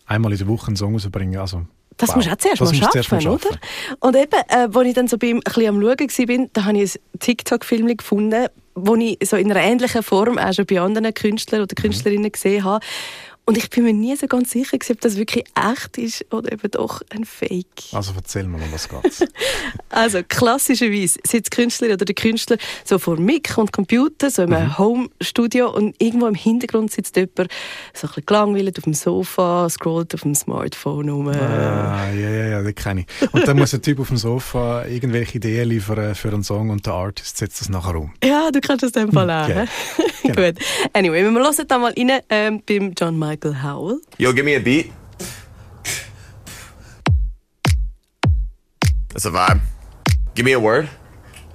einmal 0.06 0.32
in 0.32 0.38
der 0.38 0.48
Woche 0.48 0.68
einen 0.68 0.76
Song 0.76 0.94
rausbringen, 0.94 1.40
also 1.40 1.66
das 1.98 2.10
wow. 2.10 2.16
musst 2.18 2.28
du 2.28 2.32
auch 2.34 2.38
zuerst, 2.38 2.62
mal 2.62 2.74
schaffen, 2.74 3.24
mal 3.24 3.34
oder? 3.34 3.50
Und 4.02 4.16
eben, 4.18 4.42
äh, 4.50 4.68
als 4.74 4.88
ich 4.88 4.94
dann 4.94 5.08
so 5.08 5.18
beim, 5.18 5.38
ein 5.38 5.42
bisschen 5.42 5.68
am 5.68 5.82
Schauen 5.82 6.00
war, 6.00 6.48
da 6.52 6.66
habe 6.66 6.78
ich 6.78 6.96
ein 6.96 7.20
TikTok-Film 7.20 7.96
gefunden, 7.96 8.48
wo 8.76 8.96
ich 8.96 9.18
so 9.24 9.38
in 9.38 9.50
einer 9.50 9.62
ähnlichen 9.62 10.04
Form 10.04 10.38
auch 10.38 10.54
schon 10.54 10.66
bei 10.66 10.82
anderen 10.82 11.14
Künstlern 11.14 11.62
oder 11.62 11.74
mhm. 11.78 11.82
Künstlerinnen 11.82 12.24
mhm. 12.24 12.32
gesehen 12.32 12.64
habe. 12.66 12.86
Und 13.48 13.58
ich 13.58 13.70
bin 13.70 13.84
mir 13.84 13.94
nie 13.94 14.16
so 14.16 14.26
ganz 14.26 14.50
sicher, 14.50 14.76
ob 14.90 15.02
das 15.02 15.18
wirklich 15.18 15.46
echt 15.54 16.00
ist 16.00 16.26
oder 16.34 16.52
eben 16.52 16.72
doch 16.72 17.04
ein 17.12 17.26
Fake. 17.26 17.66
Also 17.92 18.14
erzähl 18.16 18.46
mal, 18.46 18.60
um 18.60 18.72
was 18.72 18.90
geht's? 18.90 19.24
also 19.90 20.22
klassischerweise 20.28 21.20
sitzt 21.24 21.54
die 21.54 21.56
Künstlerin 21.56 21.94
oder 21.94 22.06
der 22.06 22.16
Künstler 22.16 22.58
so 22.84 22.98
vor 22.98 23.20
Mic 23.20 23.56
und 23.56 23.72
Computer, 23.72 24.32
so 24.32 24.42
im 24.44 24.50
mhm. 24.50 24.80
Home-Studio 24.80 25.72
und 25.72 25.96
irgendwo 26.00 26.26
im 26.26 26.34
Hintergrund 26.34 26.92
sitzt 26.92 27.18
jemand 27.18 27.38
so 27.38 27.44
ein 27.44 27.50
bisschen 27.94 28.26
gelangweilt 28.26 28.80
auf 28.80 28.84
dem 28.86 28.96
Sofa, 28.96 29.70
scrollt 29.70 30.16
auf 30.16 30.22
dem 30.22 30.34
Smartphone 30.34 31.10
rum. 31.10 31.28
Ah, 31.28 32.10
ja, 32.14 32.30
ja, 32.30 32.48
ja, 32.48 32.64
das 32.64 32.74
kenne 32.74 33.02
ich. 33.02 33.32
Und 33.32 33.48
dann 33.48 33.58
muss 33.60 33.76
ein 33.76 33.82
Typ 33.84 34.00
auf 34.00 34.08
dem 34.08 34.18
Sofa 34.18 34.86
irgendwelche 34.88 35.38
Ideen 35.38 35.70
liefern 35.70 36.16
für 36.16 36.30
einen 36.30 36.44
Song 36.44 36.72
und 36.72 36.88
der 36.88 36.94
Artist 36.94 37.38
setzt 37.38 37.62
das 37.62 37.70
nachher 37.70 37.96
um. 37.96 38.12
Ja, 38.24 38.50
du 38.50 38.60
kannst 38.60 38.82
das 38.82 38.92
dem 38.92 39.12
Fall 39.12 39.30
auch. 39.30 39.48
Yeah. 39.48 39.68
genau. 40.24 40.42
Gut. 40.42 40.56
Anyway, 40.94 41.24
wir 41.24 41.32
hören 41.32 41.68
da 41.68 41.78
mal 41.78 41.94
rein 41.96 42.22
ähm, 42.30 42.64
beim 42.68 42.94
John 42.98 43.20
Michael 43.20 43.35
Michael 43.36 43.52
Howell. 43.52 44.00
Yo, 44.18 44.32
give 44.32 44.46
me 44.46 44.56
a 44.56 44.62
beat. 44.62 44.94
That's 49.10 49.26
a 49.26 49.30
vibe. 49.30 49.60
Give 50.36 50.46
me 50.46 50.54
a 50.54 50.60
word. 50.60 50.88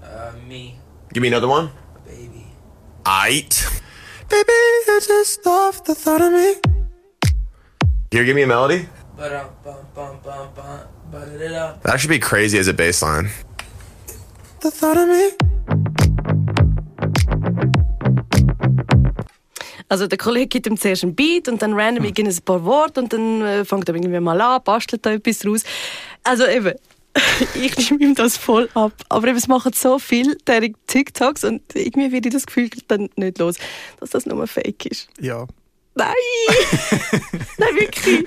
Uh, 0.02 0.32
me. 0.46 0.78
Give 1.14 1.22
me 1.22 1.28
another 1.28 1.48
one. 1.48 1.70
Baby. 2.04 2.44
Aight. 3.04 3.80
Baby, 4.28 4.52
I 4.52 5.00
just 5.02 5.46
love 5.46 5.82
the 5.84 5.94
thought 5.94 6.20
of 6.20 6.34
me. 6.34 6.56
Here, 8.10 8.26
give 8.26 8.36
me 8.36 8.42
a 8.42 8.46
melody. 8.46 8.86
That 9.16 9.40
should 11.96 12.10
be 12.10 12.18
crazy 12.18 12.58
as 12.58 12.68
a 12.68 12.74
bass 12.74 13.00
line. 13.00 13.30
The 14.60 14.70
thought 14.70 14.98
of 14.98 15.08
me. 15.08 15.49
Also 19.90 20.06
der 20.06 20.18
Kollege 20.18 20.46
gibt 20.46 20.68
ihm 20.68 20.78
zuerst 20.78 21.02
ein 21.02 21.16
Beat 21.16 21.48
und 21.48 21.60
dann 21.60 21.74
random 21.74 22.04
hm. 22.04 22.26
ein 22.26 22.38
paar 22.44 22.64
Worte 22.64 23.00
und 23.00 23.12
dann 23.12 23.42
äh, 23.42 23.64
fängt 23.64 23.88
er 23.88 23.94
irgendwie 23.96 24.20
mal 24.20 24.40
an, 24.40 24.62
bastelt 24.62 25.04
da 25.04 25.12
etwas 25.12 25.44
raus. 25.44 25.64
Also 26.22 26.46
eben, 26.46 26.74
ich 27.60 27.90
nehme 27.90 28.04
ihm 28.04 28.14
das 28.14 28.36
voll 28.36 28.68
ab. 28.74 28.92
Aber 29.08 29.26
eben, 29.26 29.36
es 29.36 29.48
machen 29.48 29.72
so 29.74 29.98
viel 29.98 30.36
der 30.46 30.70
TikToks 30.86 31.42
und 31.42 31.62
irgendwie 31.74 32.12
wird 32.12 32.26
ich 32.26 32.32
das 32.32 32.46
Gefühl 32.46 32.70
dann 32.86 33.10
nicht 33.16 33.38
los, 33.38 33.56
dass 33.98 34.10
das 34.10 34.26
nur 34.26 34.46
Fake 34.46 34.86
ist. 34.86 35.08
Ja. 35.20 35.46
Nein! 36.00 37.20
Nein, 37.58 37.74
wirklich! 37.76 38.26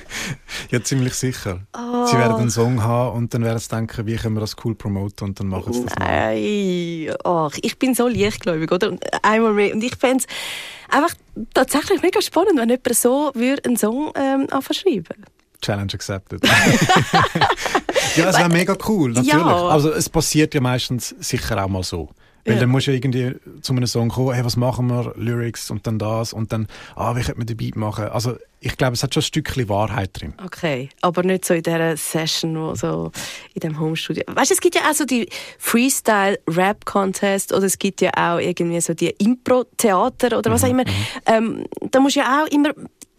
Ja, 0.70 0.84
ziemlich 0.84 1.13
sicher. 1.15 1.62
Oh. 1.75 2.06
Sie 2.06 2.18
werden 2.18 2.36
einen 2.36 2.50
Song 2.50 2.84
haben 2.84 3.18
und 3.18 3.34
dann 3.34 3.44
werden 3.44 3.60
sie 3.60 3.70
denken, 3.70 4.06
wie 4.06 4.15
können 4.15 4.36
wir 4.36 4.42
das 4.42 4.56
cool 4.63 4.75
promoten 4.75 5.30
und 5.30 5.39
dann 5.39 5.48
machen 5.48 5.74
sie 5.74 5.86
das 5.86 5.96
Nein! 5.98 7.15
Ach, 7.24 7.58
ich 7.62 7.80
bin 7.80 7.96
so 7.96 8.08
leichtgläubig, 8.08 8.72
oder? 8.72 8.89
Und 8.89 9.03
einmal 9.24 9.53
mehr. 9.53 9.74
Und 9.74 9.84
ich 9.84 9.96
fände 9.96 10.24
es 10.24 10.96
einfach 10.96 11.15
tatsächlich 11.53 12.01
mega 12.01 12.22
spannend, 12.22 12.60
wenn 12.60 12.70
jemand 12.70 12.96
so 12.96 13.32
würde 13.34 13.65
einen 13.65 13.77
Song 13.77 14.12
ähm, 14.15 14.48
schreiben 14.72 15.25
Challenge 15.62 15.94
accepted. 15.94 16.46
ja, 18.18 18.30
es 18.30 18.38
wäre 18.38 18.50
mega 18.50 18.75
cool, 18.88 19.12
natürlich. 19.12 19.34
Ja. 19.34 19.68
Also 19.68 19.92
es 19.92 20.10
passiert 20.10 20.53
ja 20.53 20.62
meistens 20.62 21.15
sicher 21.20 21.63
auch 21.63 21.70
mal 21.70 21.84
so. 21.84 22.10
Weil 22.46 22.56
ja. 22.56 22.62
dann 22.62 22.70
musst 22.70 22.88
du 22.88 22.92
irgendwie 22.92 23.36
zu 23.62 23.74
einem 23.74 23.88
Song 23.88 24.10
kommen, 24.10 24.34
hey, 24.34 24.44
was 24.44 24.58
machen 24.58 24.88
wir, 24.88 25.14
Lyrics 25.16 25.72
und 25.72 25.88
dann 25.88 25.98
das 25.98 26.34
und 26.34 26.52
dann, 26.52 26.68
ah, 26.96 27.16
wie 27.16 27.22
könnte 27.22 27.38
man 27.38 27.48
den 27.48 27.58
Beat 27.58 27.76
machen? 27.76 28.06
Also 28.06 28.36
ich 28.60 28.78
glaube, 28.78 28.94
es 28.94 29.04
hat 29.04 29.14
schon 29.14 29.22
ein 29.22 29.26
Stückchen 29.26 29.70
Wahrheit 29.70 30.12
drin. 30.14 30.34
Okay, 30.44 30.90
aber 31.02 31.24
nicht 31.24 31.46
so 31.46 31.54
in 31.54 31.64
dieser 31.64 31.96
Session, 31.98 32.56
wo 32.56 32.76
so 32.76 33.12
in 33.54 33.62
dem 33.62 33.80
Homestudio. 33.80 34.24
Weißt 34.28 34.52
du, 34.52 34.56
es 34.56 34.62
gibt 34.62 34.76
ja 34.76 34.90
auch 34.90 34.94
so 34.94 35.06
die 35.06 35.28
Freestyle-Rap-Contest 35.58 37.54
oder 37.54 37.66
es 37.66 37.80
gibt 37.80 38.02
ja 38.02 38.12
auch 38.16 38.40
irgendwie 38.40 38.80
so 38.82 38.94
die 38.94 39.10
Impro-Theater 39.10 40.38
oder 40.38 40.52
was 40.52 40.62
mhm, 40.62 40.68
auch 40.68 40.72
immer. 40.72 40.84
Mhm. 40.84 41.06
Ähm, 41.26 41.66
da 41.92 42.00
musst 42.00 42.16
du 42.16 42.22
ja 42.22 42.44
auch 42.44 42.48
immer 42.52 42.74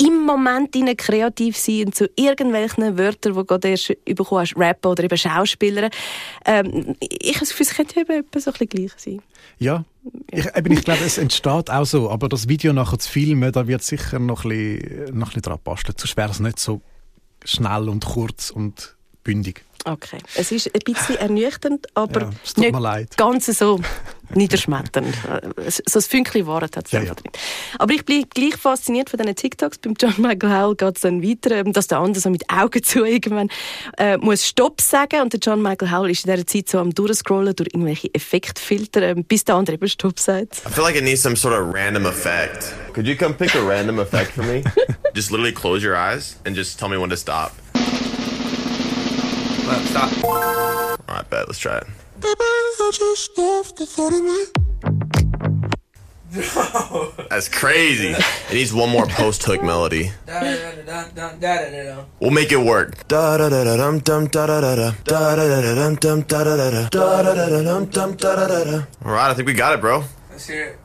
im 0.06 0.24
Moment 0.24 0.74
kreativ 0.98 1.56
sein 1.56 1.86
und 1.86 1.94
zu 1.94 2.08
irgendwelchen 2.16 2.98
Wörtern, 2.98 3.34
die 3.34 3.60
du 3.60 3.68
erst 3.68 3.92
bekommen 4.04 4.40
hast, 4.40 4.56
rappen 4.56 4.90
oder 4.90 5.04
eben 5.04 5.16
Schauspieler. 5.16 5.90
Ähm, 6.44 6.96
ich 7.00 7.34
habe 7.34 7.40
das 7.40 7.50
Gefühl, 7.50 7.66
es 7.66 7.74
könnte 7.74 8.00
eben 8.00 8.24
so 8.36 8.50
ein 8.50 8.52
bisschen 8.52 8.68
gleich 8.68 8.92
sein. 8.96 9.22
Ja, 9.58 9.84
ich, 10.30 10.46
eben, 10.54 10.72
ich 10.72 10.84
glaube, 10.84 11.04
es 11.04 11.18
entsteht 11.18 11.70
auch 11.70 11.84
so, 11.84 12.10
aber 12.10 12.28
das 12.28 12.48
Video 12.48 12.72
nachher 12.72 12.98
zu 12.98 13.10
filmen, 13.10 13.52
da 13.52 13.66
wird 13.66 13.82
sicher 13.82 14.18
noch 14.18 14.44
ein 14.44 14.50
bisschen, 14.50 15.18
noch 15.18 15.28
ein 15.28 15.30
bisschen 15.30 15.42
dran 15.42 15.58
basteln. 15.62 15.94
Sonst 15.96 16.16
wäre 16.16 16.30
es 16.30 16.40
nicht 16.40 16.58
so 16.58 16.80
schnell 17.44 17.88
und 17.88 18.04
kurz 18.04 18.50
und 18.50 18.96
bündig. 19.24 19.64
Okay. 19.86 20.18
Es 20.34 20.50
ist 20.50 20.74
ein 20.74 20.80
bisschen 20.80 21.16
ernüchternd, 21.16 21.86
aber 21.94 22.22
ja, 22.22 22.30
es 22.42 22.54
tut 22.54 22.72
mir 22.72 22.80
leid. 22.80 23.14
ganz 23.18 23.46
so 23.46 23.80
niederschmetternd. 24.34 25.14
so 25.68 25.98
ein 25.98 26.02
Fünkchen 26.02 26.46
Wahrheit 26.46 26.76
hat 26.78 26.86
es 26.86 26.92
ja, 26.92 27.02
ja. 27.02 27.14
drin. 27.14 27.30
Aber 27.78 27.92
ich 27.92 28.04
bin 28.06 28.26
gleich 28.30 28.56
fasziniert 28.56 29.10
von 29.10 29.18
diesen 29.18 29.36
TikToks. 29.36 29.78
Beim 29.78 29.94
John 30.00 30.14
Michael 30.16 30.50
Howell 30.50 30.74
geht 30.76 30.96
es 30.96 31.02
dann 31.02 31.22
weiter, 31.22 31.56
ähm, 31.56 31.74
dass 31.74 31.88
der 31.88 31.98
andere 31.98 32.20
so 32.22 32.30
mit 32.30 32.48
Augen 32.48 32.82
zu 32.82 33.04
irgendwann 33.04 33.50
äh, 33.98 34.16
muss 34.16 34.46
Stopp 34.46 34.80
sagen 34.80 35.20
und 35.20 35.34
der 35.34 35.40
John 35.40 35.60
Michael 35.60 35.92
Howell 35.92 36.10
ist 36.10 36.24
in 36.24 36.32
dieser 36.32 36.46
Zeit 36.46 36.68
so 36.70 36.78
am 36.78 36.94
durchscrollen 36.94 37.54
durch 37.54 37.68
irgendwelche 37.74 38.12
Effektfilter, 38.14 39.02
äh, 39.02 39.14
bis 39.16 39.44
der 39.44 39.56
andere 39.56 39.74
eben 39.74 39.88
Stopp 39.88 40.18
sagt. 40.18 40.62
I 40.66 40.70
feel 40.70 40.82
like 40.82 40.96
it 40.96 41.04
needs 41.04 41.22
some 41.22 41.36
sort 41.36 41.54
of 41.54 41.74
random 41.74 42.06
effect. 42.06 42.72
Could 42.94 43.06
you 43.06 43.16
come 43.16 43.34
pick 43.34 43.54
a 43.54 43.62
random 43.62 43.98
effect 43.98 44.32
for 44.32 44.44
me? 44.44 44.64
just 45.14 45.30
literally 45.30 45.52
close 45.52 45.84
your 45.84 45.94
eyes 45.94 46.38
and 46.46 46.56
just 46.56 46.78
tell 46.78 46.88
me 46.88 46.96
when 46.96 47.10
to 47.10 47.16
stop. 47.16 47.52
Well, 49.66 49.80
stop. 49.86 50.24
Alright, 51.08 51.30
bet. 51.30 51.46
Let's 51.48 51.58
try 51.58 51.78
it. 51.78 51.86
Baby, 52.20 52.34
I 52.40 52.90
just 52.92 53.38
love 53.38 53.74
the 53.76 53.86
thought 53.86 54.12
of 54.12 54.22
me. 54.22 54.44
That's 57.30 57.48
crazy. 57.48 58.08
It 58.08 58.52
needs 58.52 58.74
one 58.74 58.90
more 58.90 59.06
post 59.06 59.42
hook 59.44 59.62
melody. 59.62 60.10
We'll 62.20 62.30
make 62.30 62.52
it 62.52 62.58
work. 62.58 63.06
Alright, 69.04 69.30
I 69.30 69.34
think 69.34 69.46
we 69.46 69.54
got 69.54 69.74
it, 69.74 69.80
bro. 69.80 70.04
Let's 70.30 70.46
hear 70.46 70.64
it. 70.64 70.78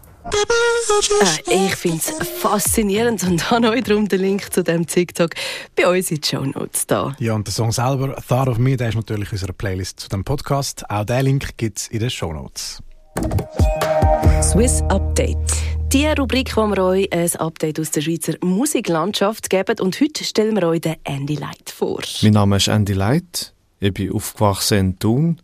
Äh, 1.47 1.65
ich 1.67 1.75
finde 1.75 1.97
es 1.97 2.11
faszinierend 2.39 3.23
und 3.23 3.49
habe 3.51 3.69
euch 3.69 3.83
darum 3.83 4.07
den 4.07 4.21
Link 4.21 4.53
zu 4.53 4.63
dem 4.63 4.85
TikTok 4.85 5.31
bei 5.75 5.87
uns 5.87 6.11
in 6.11 6.17
den 6.17 6.23
Show 6.23 6.45
Notes 6.45 6.87
da. 6.87 7.15
Ja, 7.19 7.33
und 7.33 7.47
der 7.47 7.53
Song 7.53 7.71
selber, 7.71 8.15
Thought 8.27 8.47
of 8.47 8.57
Me, 8.57 8.77
der 8.77 8.89
ist 8.89 8.95
natürlich 8.95 9.29
in 9.29 9.33
unserer 9.33 9.53
Playlist 9.53 9.99
zu 9.99 10.09
dem 10.09 10.23
Podcast. 10.23 10.89
Auch 10.89 11.05
den 11.05 11.25
Link 11.25 11.57
gibt 11.57 11.79
es 11.79 11.87
in 11.87 11.99
den 11.99 12.09
Show 12.09 12.33
Notes. 12.33 12.81
Swiss 14.41 14.81
Update. 14.89 15.37
Die 15.91 16.05
Rubrik, 16.05 16.55
wo 16.55 16.67
wir 16.67 16.83
euch 16.83 17.11
ein 17.11 17.35
Update 17.37 17.79
aus 17.79 17.91
der 17.91 18.01
Schweizer 18.01 18.33
Musiklandschaft 18.43 19.49
geben. 19.49 19.79
Und 19.79 19.99
heute 19.99 20.23
stellen 20.23 20.55
wir 20.55 20.67
euch 20.67 20.81
den 20.81 20.95
Andy 21.03 21.35
Light 21.35 21.69
vor. 21.69 22.01
Mein 22.21 22.33
Name 22.33 22.57
ist 22.57 22.67
Andy 22.67 22.93
Light. 22.93 23.53
Ich 23.79 23.93
bin 23.93 24.11
aufgewachsen 24.11 24.77
in 24.77 24.99
Thun. 24.99 25.41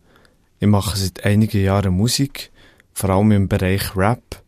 Ich 0.60 0.68
mache 0.68 0.98
seit 0.98 1.26
einigen 1.26 1.64
Jahren 1.64 1.94
Musik, 1.96 2.52
vor 2.94 3.10
allem 3.10 3.32
im 3.32 3.48
Bereich 3.48 3.96
Rap 3.96 4.44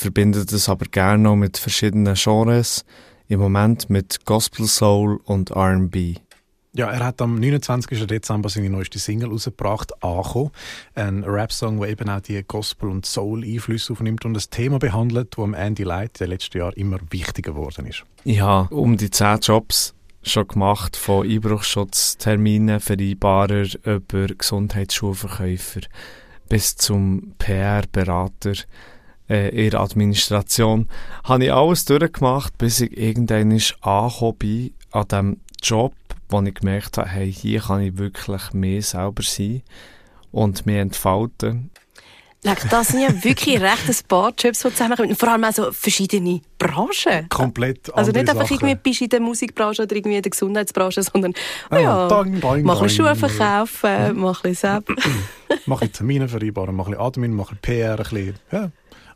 verbindet 0.00 0.52
es 0.52 0.68
aber 0.68 0.86
gerne 0.86 1.22
noch 1.22 1.36
mit 1.36 1.58
verschiedenen 1.58 2.14
Genres, 2.14 2.84
im 3.28 3.38
Moment 3.38 3.90
mit 3.90 4.24
Gospel 4.24 4.66
Soul 4.66 5.20
und 5.24 5.50
R&B. 5.50 6.16
Ja, 6.72 6.88
er 6.88 7.04
hat 7.04 7.20
am 7.20 7.34
29. 7.34 8.06
Dezember 8.06 8.48
seine 8.48 8.70
neueste 8.70 8.98
Single 9.00 9.30
rausgebracht, 9.30 9.92
«Anko». 10.02 10.52
Ein 10.94 11.24
Rap-Song, 11.24 11.80
der 11.80 11.90
eben 11.90 12.08
auch 12.08 12.20
die 12.20 12.42
Gospel- 12.44 12.88
und 12.88 13.06
Soul-Einflüsse 13.06 13.92
aufnimmt 13.92 14.24
und 14.24 14.36
ein 14.36 14.44
Thema 14.50 14.78
behandelt, 14.78 15.34
das 15.36 15.52
Andy 15.52 15.82
Light 15.82 16.20
in 16.20 16.26
den 16.26 16.30
letzten 16.30 16.58
Jahren 16.58 16.74
immer 16.74 16.98
wichtiger 17.10 17.52
geworden 17.52 17.86
ist. 17.86 18.04
Ich 18.24 18.40
habe 18.40 18.72
um 18.74 18.96
die 18.96 19.10
zehn 19.10 19.40
Jobs 19.40 19.94
schon 20.22 20.46
gemacht, 20.46 20.96
von 20.96 21.28
Einbruchschutzterminen, 21.28 22.78
Vereinbarer 22.78 23.66
über 23.84 24.26
Gesundheitsschuhverkäufer 24.28 25.80
bis 26.48 26.76
zum 26.76 27.34
PR-Berater 27.38 28.54
äh, 29.30 29.48
in 29.50 29.70
der 29.70 29.80
Administration, 29.80 30.88
habe 31.24 31.44
ich 31.44 31.52
alles 31.52 31.84
durchgemacht, 31.84 32.58
bis 32.58 32.80
ich 32.80 32.96
irgendwann 32.98 33.52
angekommen 33.80 34.36
bin 34.38 34.74
an 34.90 35.08
dem 35.08 35.40
Job, 35.62 35.94
wo 36.28 36.42
ich 36.42 36.54
gemerkt 36.54 36.98
habe, 36.98 37.08
hey, 37.08 37.32
hier 37.32 37.60
kann 37.60 37.80
ich 37.80 37.96
wirklich 37.96 38.52
mehr 38.52 38.82
selber 38.82 39.22
sein 39.22 39.62
und 40.32 40.66
mich 40.66 40.76
entfalten. 40.76 41.70
Das 42.42 42.88
sind 42.88 43.00
ja 43.02 43.24
wirklich 43.24 43.60
recht 43.60 43.88
ein 43.88 43.96
paar 44.08 44.32
Jobs, 44.36 44.60
die 44.60 44.70
zusammenkommen. 44.70 45.14
Vor 45.14 45.28
allem 45.28 45.44
auch 45.44 45.52
so 45.52 45.72
verschiedene 45.72 46.40
Branchen. 46.58 47.28
Komplett 47.28 47.92
Also 47.94 48.12
nicht 48.12 48.28
einfach 48.28 48.48
Sachen. 48.48 48.54
irgendwie 48.54 48.76
bist 48.76 49.02
in 49.02 49.08
der 49.10 49.20
Musikbranche 49.20 49.82
oder 49.82 49.94
irgendwie 49.94 50.16
in 50.16 50.22
der 50.22 50.30
Gesundheitsbranche, 50.30 51.02
sondern 51.02 51.34
oh 51.70 51.76
ja, 51.76 52.08
dang, 52.08 52.40
dang, 52.40 52.62
mach 52.62 52.80
ein 52.80 52.88
Schuhe 52.88 53.14
verkaufen, 53.14 54.14
mach 54.14 54.42
ein 54.42 54.50
bisschen 54.50 54.84
mach 55.66 55.82
ein 55.82 55.92
Termine 55.92 56.28
vereinbaren, 56.28 56.74
mach 56.74 56.88
ein 56.88 56.96
Admin, 56.96 57.34
mach 57.34 57.52
ein 57.52 57.58
PR, 57.60 57.92
ein 57.92 57.96
bisschen, 57.98 58.34
ja. 58.50 58.70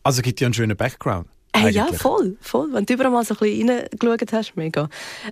Also 0.04 0.22
gibt 0.22 0.40
ja 0.40 0.46
einen 0.46 0.54
schönen 0.54 0.76
Background. 0.76 1.26
Hey, 1.56 1.70
ja, 1.70 1.86
voll, 1.92 2.36
voll. 2.40 2.72
Wenn 2.72 2.84
du 2.84 2.94
überall 2.94 3.12
mal 3.12 3.24
so 3.24 3.34
ein 3.34 3.38
bisschen 3.38 3.70
reingeschaut 3.70 4.32
hast, 4.32 4.56
mega. 4.56 4.88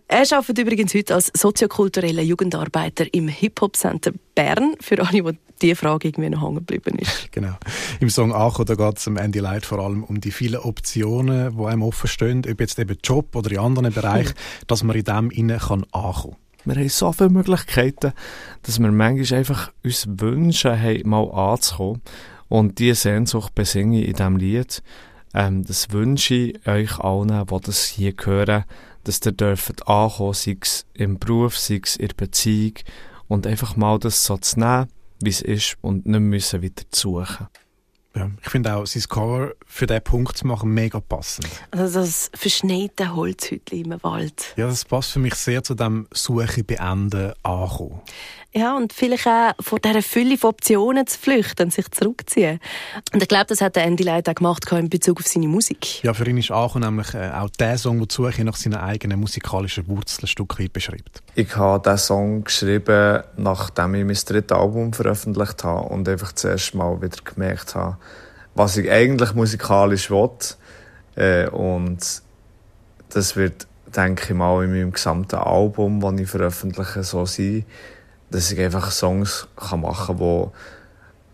Er 0.07 0.21
arbeitet 0.21 0.59
übrigens 0.59 0.95
heute 0.95 1.14
als 1.14 1.33
soziokultureller 1.35 2.23
Jugendarbeiter 2.23 3.12
im 3.12 3.26
Hip-Hop-Center 3.26 4.12
Bern, 4.35 4.76
für 4.81 5.00
alle, 5.00 5.23
die 5.23 5.38
diese 5.61 5.76
Frage 5.76 6.09
irgendwie 6.09 6.31
noch 6.31 6.43
hängen 6.43 6.55
geblieben 6.57 6.99
ist. 6.99 7.29
Genau. 7.33 7.55
Im 8.00 8.09
Song 8.09 8.33
«Acho» 8.33 8.64
da 8.64 8.75
geht 8.75 8.99
es 8.99 9.09
am 9.09 9.17
Andy 9.17 9.41
Light 9.41 9.64
vor 9.67 9.79
allem 9.79 10.05
um 10.05 10.21
die 10.21 10.31
vielen 10.31 10.61
Optionen, 10.61 11.57
die 11.57 11.64
einem 11.64 11.83
offen 11.83 12.09
stehen, 12.09 12.43
ob 12.49 12.61
jetzt 12.61 12.79
eben 12.79 12.97
Job 13.02 13.35
oder 13.35 13.50
in 13.50 13.59
anderen 13.59 13.93
Bereichen, 13.93 14.35
dass 14.67 14.83
man 14.83 14.97
in 14.97 15.05
dem 15.05 15.31
innen 15.31 15.59
kann 15.59 15.85
ankommen. 15.93 16.37
Wir 16.64 16.76
haben 16.76 16.88
so 16.88 17.12
viele 17.12 17.31
Möglichkeiten, 17.31 18.12
dass 18.62 18.79
wir 18.79 18.93
manchmal 18.93 19.38
einfach 19.38 19.73
uns 19.83 20.07
wünschen, 20.09 20.75
hey, 20.75 21.02
mal 21.05 21.29
anzukommen. 21.33 22.02
Und 22.52 22.80
diese 22.80 23.00
Sehnsucht 23.00 23.54
besinge 23.54 24.02
ich 24.02 24.09
in 24.09 24.16
diesem 24.16 24.37
Lied. 24.37 24.82
Ähm, 25.32 25.64
das 25.64 25.90
wünsche 25.90 26.35
ich 26.35 26.66
euch 26.66 26.99
allen, 26.99 27.47
die 27.47 27.61
das 27.62 27.87
hier 27.87 28.12
hören, 28.23 28.64
dass 29.04 29.25
ihr 29.25 29.32
dürft 29.32 29.88
ankommen, 29.88 30.35
sei 30.35 30.59
es 30.61 30.85
im 30.92 31.18
Beruf, 31.18 31.56
sei 31.56 31.80
es 31.82 31.97
in 31.97 32.09
der 32.09 32.14
Beziehung 32.14 32.75
und 33.26 33.47
einfach 33.47 33.76
mal 33.76 33.99
das 33.99 34.26
so 34.26 34.37
zu 34.37 34.61
nehmen, 34.61 34.88
wie 35.23 35.30
es 35.30 35.40
ist 35.40 35.78
und 35.80 36.04
nicht 36.04 36.21
müssen 36.21 36.61
wieder 36.61 36.82
zu 36.90 37.21
suchen. 37.21 37.49
Ja, 38.14 38.31
ich 38.42 38.50
finde 38.50 38.75
auch 38.75 38.87
sein 38.87 39.02
Cover 39.09 39.52
für 39.66 39.87
diesen 39.87 40.04
Punkt 40.04 40.37
zu 40.37 40.47
machen 40.47 40.71
mega 40.75 41.00
passend. 41.00 41.49
Also 41.71 42.00
das 42.00 42.31
verschneite 42.35 43.14
Holzhütchen 43.14 43.92
im 43.92 44.02
Wald. 44.02 44.54
Ja, 44.57 44.66
das 44.66 44.85
passt 44.85 45.12
für 45.12 45.19
mich 45.19 45.35
sehr 45.35 45.62
zu 45.62 45.75
dem 45.75 46.07
Suche 46.12 46.62
beenden 46.62 47.33
ankommen. 47.42 48.02
Ja, 48.54 48.76
und 48.76 48.92
vielleicht 48.92 49.26
auch 49.26 49.52
vor 49.61 49.78
dieser 49.78 50.02
Fülle 50.02 50.37
von 50.37 50.50
Optionen 50.50 51.07
zu 51.07 51.19
flüchten, 51.19 51.71
sich 51.71 51.90
zurückziehen. 51.90 52.61
Und 53.14 53.23
ich 53.23 53.28
glaube, 53.28 53.47
das 53.47 53.62
hat 53.62 53.76
der 53.76 53.85
Andy 53.85 54.02
Light 54.02 54.28
auch 54.28 54.35
gemacht 54.35 54.71
in 54.73 54.90
Bezug 54.90 55.21
auf 55.21 55.26
seine 55.26 55.49
Musik. 55.49 56.04
Ja, 56.04 56.12
für 56.12 56.28
ihn 56.28 56.37
ist 56.37 56.50
Ankommen 56.50 56.85
nämlich 56.85 57.14
äh, 57.14 57.31
auch 57.31 57.49
der 57.49 57.78
Song, 57.78 57.97
der 57.99 58.09
die 58.09 58.14
Suche 58.14 58.45
nach 58.45 58.57
seinen 58.57 58.75
eigenen 58.75 59.21
musikalischen 59.21 59.88
Wurzeln 59.88 60.25
ein 60.25 60.26
Stück 60.26 60.59
weit 60.61 60.75
beschreibt. 60.75 61.23
Ich 61.35 61.57
habe 61.57 61.83
diesen 61.83 61.99
Song 61.99 62.45
geschrieben, 62.45 63.23
nachdem 63.38 63.95
ich 63.95 64.04
mein 64.04 64.19
drittes 64.26 64.59
Album 64.59 64.92
veröffentlicht 64.92 65.64
habe 65.64 65.88
und 65.88 66.07
einfach 66.07 66.33
zuerst 66.33 66.75
mal 66.75 67.00
wieder 67.00 67.16
gemerkt 67.25 67.75
habe, 67.75 67.97
was 68.54 68.76
ich 68.76 68.90
eigentlich 68.90 69.35
musikalisch 69.35 70.11
will. 70.11 70.30
Äh, 71.16 71.49
und 71.49 72.23
das 73.11 73.37
wird, 73.37 73.66
denke 73.94 74.25
ich 74.28 74.35
mal, 74.35 74.64
in 74.64 74.71
meinem 74.71 74.92
gesamten 74.92 75.37
Album, 75.37 76.00
das 76.00 76.21
ich 76.21 76.28
veröffentliche, 76.28 77.02
so 77.02 77.26
sein, 77.26 77.64
dass 78.30 78.50
ich 78.50 78.59
einfach 78.59 78.90
Songs 78.90 79.47
kann 79.56 79.82
machen 79.82 80.18
kann, 80.18 80.50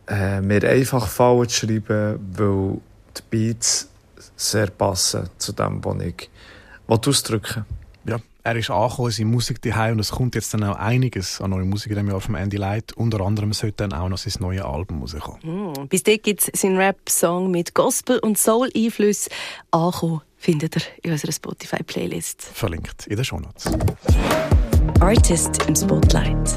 die 0.09 0.13
äh, 0.13 0.41
mir 0.41 0.69
einfach 0.69 1.07
fallen 1.07 1.49
zu 1.49 1.67
schreiben, 1.67 2.19
weil 2.37 2.81
die 3.17 3.23
Beats 3.31 3.89
sehr 4.37 4.69
passen 4.69 5.29
zu 5.39 5.53
dem, 5.53 5.85
was 5.85 6.03
ich 6.03 6.31
ausdrücken 6.87 7.65
will. 7.69 7.78
Er 8.49 8.57
ist 8.57 8.71
angekommen 8.71 9.09
in 9.09 9.13
seiner 9.13 9.29
Musik 9.29 9.61
daheim 9.61 9.93
und 9.93 9.99
es 9.99 10.11
kommt 10.11 10.35
jetzt 10.35 10.55
dann 10.55 10.65
auch 10.65 10.77
einiges 10.77 11.39
an 11.43 11.51
neuer 11.51 11.67
Musik 11.67 11.93
in 11.93 11.97
diesem 11.97 12.09
Jahr 12.09 12.21
von 12.23 12.35
Andy 12.35 12.57
Light. 12.57 12.95
Unter 12.95 13.21
anderem 13.21 13.53
sollte 13.53 13.87
dann 13.87 13.93
auch 13.93 14.09
noch 14.09 14.17
sein 14.17 14.33
neues 14.41 14.63
Album 14.63 15.03
rauskommen. 15.03 15.73
Mm. 15.75 15.87
Bis 15.89 16.03
dort 16.03 16.23
gibt 16.23 16.41
es 16.41 16.59
seinen 16.59 16.79
Rap-Song 16.79 17.51
mit 17.51 17.75
Gospel- 17.75 18.19
und 18.21 18.39
Soul-Einflüssen. 18.39 19.31
Ankommen 19.71 20.23
findet 20.39 20.77
ihr 20.77 20.83
in 21.03 21.13
unserer 21.13 21.33
Spotify-Playlist. 21.33 22.43
Verlinkt 22.43 23.07
in 23.07 23.17
den 23.17 23.25
Shownotes. 23.27 23.71
Artist 25.01 25.69
im 25.69 25.77
Spotlight. 25.77 26.49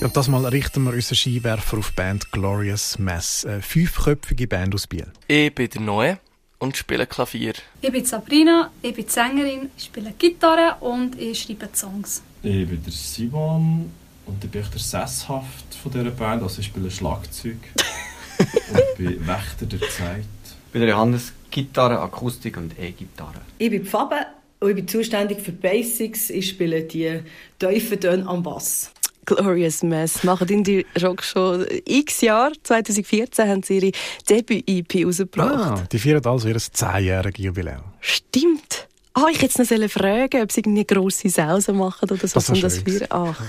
Ja, 0.00 0.06
und 0.06 0.16
das 0.16 0.28
Mal 0.28 0.46
richten 0.46 0.84
wir 0.84 0.92
unseren 0.92 1.16
Skiwerfer 1.16 1.78
auf 1.78 1.88
die 1.88 1.96
Band 1.96 2.30
Glorious 2.30 2.96
Mess. 3.00 3.44
Eine 3.44 3.60
fünfköpfige 3.60 4.46
Band 4.46 4.72
aus 4.76 4.86
Biel. 4.86 5.10
Ich 5.26 5.52
bin 5.52 5.68
der 5.68 5.80
Neue 5.80 6.18
und 6.62 6.76
spiele 6.76 7.06
Klavier. 7.08 7.54
Ich 7.80 7.90
bin 7.90 8.04
Sabrina, 8.04 8.70
ich 8.82 8.94
bin 8.94 9.08
Sängerin, 9.08 9.70
ich 9.76 9.84
spiele 9.86 10.14
Gitarre 10.16 10.76
und 10.78 11.20
ich 11.20 11.42
schreibe 11.42 11.68
Songs. 11.74 12.22
Ich 12.40 12.68
bin 12.68 12.80
der 12.84 12.92
Simon 12.92 13.90
und 14.26 14.44
ich 14.44 14.50
bin 14.50 14.62
der 14.62 14.80
Sesshaft 14.80 15.74
von 15.82 15.90
dieser 15.90 16.12
Band, 16.12 16.44
also 16.44 16.60
ich 16.60 16.66
spiele 16.66 16.88
Schlagzeug 16.88 17.58
und 18.38 18.96
bin 18.96 19.26
Wächter 19.26 19.66
der 19.66 19.80
Zeit. 19.80 20.24
Ich 20.66 20.72
bin 20.72 20.82
der 20.82 20.90
Johannes, 20.90 21.32
Gitarre, 21.50 21.98
Akustik 21.98 22.56
und 22.56 22.78
E-Gitarre. 22.78 23.40
Ich 23.58 23.70
bin 23.70 23.84
Fabe 23.84 24.26
und 24.60 24.70
ich 24.70 24.76
bin 24.76 24.86
zuständig 24.86 25.40
für 25.40 25.52
Basics. 25.52 26.30
Ich 26.30 26.50
spiele 26.50 26.84
die 26.84 27.22
tiefen 27.58 28.00
Töne 28.00 28.24
am 28.28 28.44
Bass. 28.44 28.92
Glorious 29.24 29.82
Mess 29.82 30.24
machen 30.24 30.48
Indie 30.48 30.86
Rock 31.00 31.22
schon 31.22 31.66
x 31.84 32.22
Jahre. 32.22 32.52
2014 32.62 33.48
haben 33.48 33.62
sie 33.62 33.78
ihre 33.78 33.92
Debüt-EP 34.28 35.06
rausgebracht. 35.06 35.80
Ah, 35.80 35.84
die 35.90 35.98
feiern 35.98 36.24
also 36.24 36.48
ihr 36.48 36.56
10-jähriges 36.56 37.40
Jubiläum. 37.40 37.82
Stimmt. 38.00 38.88
Ah, 39.14 39.26
ich 39.30 39.42
jetzt 39.42 39.58
noch 39.58 39.66
sollen 39.66 39.90
fragen, 39.90 40.40
ob 40.42 40.50
sie 40.50 40.64
eine 40.64 40.86
grosse 40.86 41.28
Sause 41.28 41.74
machen 41.74 42.10
oder 42.10 42.26
so. 42.26 42.34
Das 42.34 42.48
um 42.48 42.60
das 42.60 42.78
feiern. 42.78 43.06
Ach. 43.10 43.40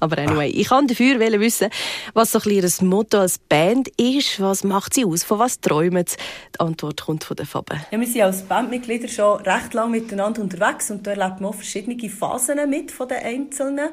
Aber 0.00 0.18
anyway, 0.18 0.48
ich 0.48 0.68
kann 0.68 0.88
dafür 0.88 1.20
wissen, 1.20 1.70
was 2.14 2.32
so 2.32 2.40
ein 2.40 2.50
ihr 2.50 2.68
Motto 2.80 3.18
als 3.18 3.38
Band 3.38 3.88
ist. 3.96 4.40
Was 4.40 4.64
macht 4.64 4.92
sie 4.92 5.04
aus? 5.04 5.22
Von 5.22 5.38
was 5.38 5.60
träumen 5.60 6.04
sie? 6.06 6.16
Die 6.56 6.60
Antwort 6.60 7.02
kommt 7.02 7.22
von 7.22 7.36
der 7.36 7.46
Fabe. 7.46 7.80
Ja, 7.92 8.00
wir 8.00 8.06
sind 8.08 8.22
als 8.22 8.42
Bandmitglieder 8.42 9.06
schon 9.06 9.40
recht 9.42 9.72
lange 9.72 9.92
miteinander 9.92 10.42
unterwegs 10.42 10.90
und 10.90 11.06
da 11.06 11.12
erlebt 11.12 11.40
man 11.40 11.50
auch 11.50 11.54
verschiedene 11.54 12.10
Phasen 12.10 12.68
mit 12.68 12.90
von 12.90 13.08
den 13.08 13.18
Einzelnen. 13.18 13.90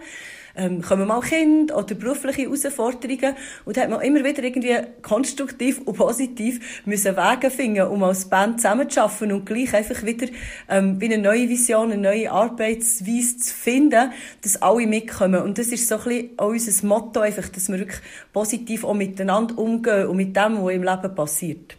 Ähm, 0.56 0.82
kommen 0.82 1.08
mal 1.08 1.22
Kinder 1.22 1.78
oder 1.78 1.96
berufliche 1.96 2.44
Herausforderungen 2.44 3.36
und 3.66 3.78
da 3.78 3.82
hat 3.82 3.90
man 3.90 4.02
immer 4.02 4.24
wieder 4.24 4.44
irgendwie 4.44 4.76
konstruktiv 5.02 5.80
und 5.86 5.98
positiv 5.98 6.82
müssen 6.86 7.16
Wege 7.16 7.50
finden, 7.50 7.88
um 7.88 8.04
als 8.04 8.26
Band 8.26 8.60
zusammenzuarbeiten 8.60 9.32
und 9.32 9.46
gleich 9.46 9.74
einfach 9.74 10.04
wieder 10.04 10.28
ähm, 10.70 11.00
eine 11.02 11.18
neue 11.18 11.48
Vision, 11.48 11.92
eine 11.92 12.02
neue 12.02 12.32
Arbeitsweise 12.32 13.38
zu 13.38 13.54
finden, 13.54 14.12
dass 14.42 14.62
alle 14.62 14.88
mitkommen. 14.88 15.42
Und 15.42 15.58
das 15.58 15.68
ist 15.68 15.88
so 15.88 15.96
ein 15.96 16.04
bisschen 16.04 16.40
auch 16.40 16.50
unser 16.50 16.88
Motto, 16.88 17.20
einfach, 17.22 17.48
dass 17.50 17.70
wir 17.70 17.80
wirklich 17.80 18.02
positiv 18.34 18.84
auch 18.84 18.94
miteinander 18.94 19.58
umgehen 19.58 20.08
und 20.08 20.18
mit 20.18 20.36
dem, 20.36 20.62
was 20.62 20.74
im 20.74 20.84
Leben 20.84 21.16
passiert. 21.16 21.78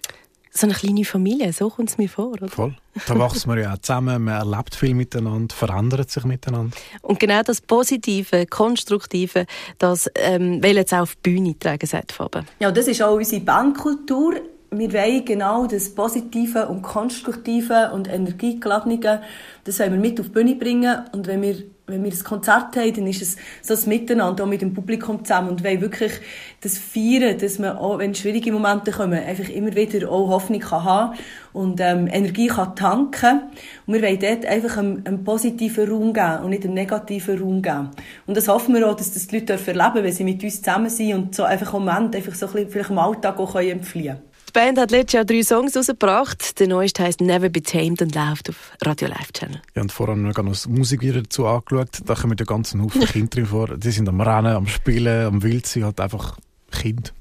So 0.54 0.66
eine 0.66 0.74
kleine 0.74 1.04
Familie, 1.04 1.50
so 1.54 1.70
kommt 1.70 1.88
es 1.88 1.96
mir 1.96 2.10
vor, 2.10 2.32
oder? 2.32 2.46
Voll. 2.46 2.74
Da 3.06 3.18
wächst 3.18 3.46
man 3.46 3.58
ja 3.58 3.72
auch 3.72 3.78
zusammen, 3.78 4.24
man 4.24 4.34
erlebt 4.34 4.74
viel 4.74 4.94
miteinander, 4.94 5.54
verändert 5.54 6.10
sich 6.10 6.24
miteinander. 6.24 6.76
Und 7.00 7.18
genau 7.18 7.42
das 7.42 7.62
Positive, 7.62 8.44
Konstruktive, 8.46 9.46
das 9.78 10.10
ähm, 10.14 10.62
wollen 10.62 10.86
sie 10.86 10.94
auch 10.94 11.02
auf 11.02 11.14
die 11.16 11.30
Bühne 11.30 11.58
tragen, 11.58 11.86
sagt 11.86 12.12
Fabe. 12.12 12.44
Ja, 12.60 12.70
das 12.70 12.86
ist 12.86 13.00
auch 13.00 13.16
unsere 13.16 13.40
Bandkultur. 13.40 14.34
Wir 14.70 14.92
wollen 14.92 15.24
genau 15.24 15.66
das 15.66 15.94
Positive 15.94 16.68
und 16.68 16.82
Konstruktive 16.82 17.90
und 17.94 18.08
Energiegeladene, 18.08 19.22
das 19.64 19.78
wollen 19.78 19.92
wir 19.92 20.00
mit 20.00 20.20
auf 20.20 20.26
die 20.26 20.32
Bühne 20.32 20.54
bringen. 20.56 21.00
Und 21.12 21.26
wenn 21.28 21.40
wir, 21.40 21.56
wenn 21.86 22.04
wir 22.04 22.12
ein 22.12 22.24
Konzert 22.24 22.76
haben, 22.76 22.94
dann 22.94 23.06
ist 23.08 23.22
es 23.22 23.36
so 23.60 23.74
das 23.74 23.86
Miteinander, 23.86 24.44
auch 24.44 24.48
mit 24.48 24.62
dem 24.62 24.72
Publikum 24.72 25.24
zusammen 25.24 25.50
und 25.50 25.64
wollen 25.64 25.80
wirklich 25.80 26.12
das 26.60 26.78
feiern, 26.78 27.36
dass 27.38 27.58
man 27.58 27.76
auch, 27.76 27.98
wenn 27.98 28.14
schwierige 28.14 28.52
Momente 28.52 28.92
kommen, 28.92 29.14
einfach 29.18 29.48
immer 29.48 29.74
wieder 29.74 30.08
auch 30.08 30.28
Hoffnung 30.28 30.60
kann 30.60 30.84
haben 30.84 31.18
und 31.52 31.80
ähm, 31.80 32.06
Energie 32.06 32.46
kann 32.46 32.76
tanken 32.76 33.42
Und 33.86 33.94
wir 33.94 34.02
wollen 34.02 34.18
dort 34.18 34.46
einfach 34.46 34.76
einen, 34.78 35.04
einen 35.04 35.24
positiven 35.24 35.88
Raum 35.88 36.12
geben 36.12 36.44
und 36.44 36.50
nicht 36.50 36.64
einen 36.64 36.74
negativen 36.74 37.40
Raum 37.40 37.62
geben. 37.62 37.90
Und 38.26 38.36
das 38.36 38.46
hoffen 38.46 38.74
wir 38.74 38.88
auch, 38.88 38.94
dass 38.94 39.12
das 39.12 39.26
die 39.26 39.40
Leute 39.40 39.54
erleben 39.54 39.74
dürfen, 39.74 40.04
wenn 40.04 40.12
sie 40.12 40.24
mit 40.24 40.42
uns 40.42 40.62
zusammen 40.62 40.88
sind 40.88 41.14
und 41.14 41.34
so 41.34 41.42
einfach 41.42 41.74
im 41.74 41.84
Moment 41.84 42.14
einfach 42.14 42.34
so 42.34 42.46
ein 42.46 42.52
bisschen 42.52 42.70
vielleicht 42.70 42.90
im 42.90 42.98
Alltag 42.98 43.38
auch 43.38 43.54
entfliehen 43.56 44.16
können. 44.16 44.31
Die 44.54 44.58
Band 44.58 44.78
hat 44.78 44.90
letztes 44.90 45.14
Jahr 45.14 45.24
drei 45.24 45.42
Songs 45.42 45.74
rausgebracht. 45.74 46.60
Der 46.60 46.68
neueste 46.68 47.02
heisst 47.02 47.22
Never 47.22 47.48
Be 47.48 47.62
Tamed 47.62 48.02
und 48.02 48.14
läuft 48.14 48.50
auf 48.50 48.72
Radio 48.82 49.08
Live 49.08 49.32
Channel. 49.32 49.62
Ja, 49.74 49.80
und 49.80 49.90
vorher 49.90 50.14
noch 50.14 50.34
das 50.34 50.68
Musikvideo 50.68 51.22
dazu 51.22 51.46
angeschaut. 51.46 52.02
Da 52.04 52.14
kommen 52.14 52.36
den 52.36 52.46
ganzen 52.46 52.82
Haufen 52.82 53.00
Kinder 53.06 53.28
drin 53.28 53.46
vor. 53.46 53.68
Die 53.78 53.90
sind 53.90 54.10
am 54.10 54.20
Rennen, 54.20 54.54
am 54.54 54.66
Spielen, 54.66 55.24
am 55.24 55.42
Wildsein, 55.42 55.84
halt 55.84 55.98
einfach 56.02 56.36
Kinder, 56.70 57.12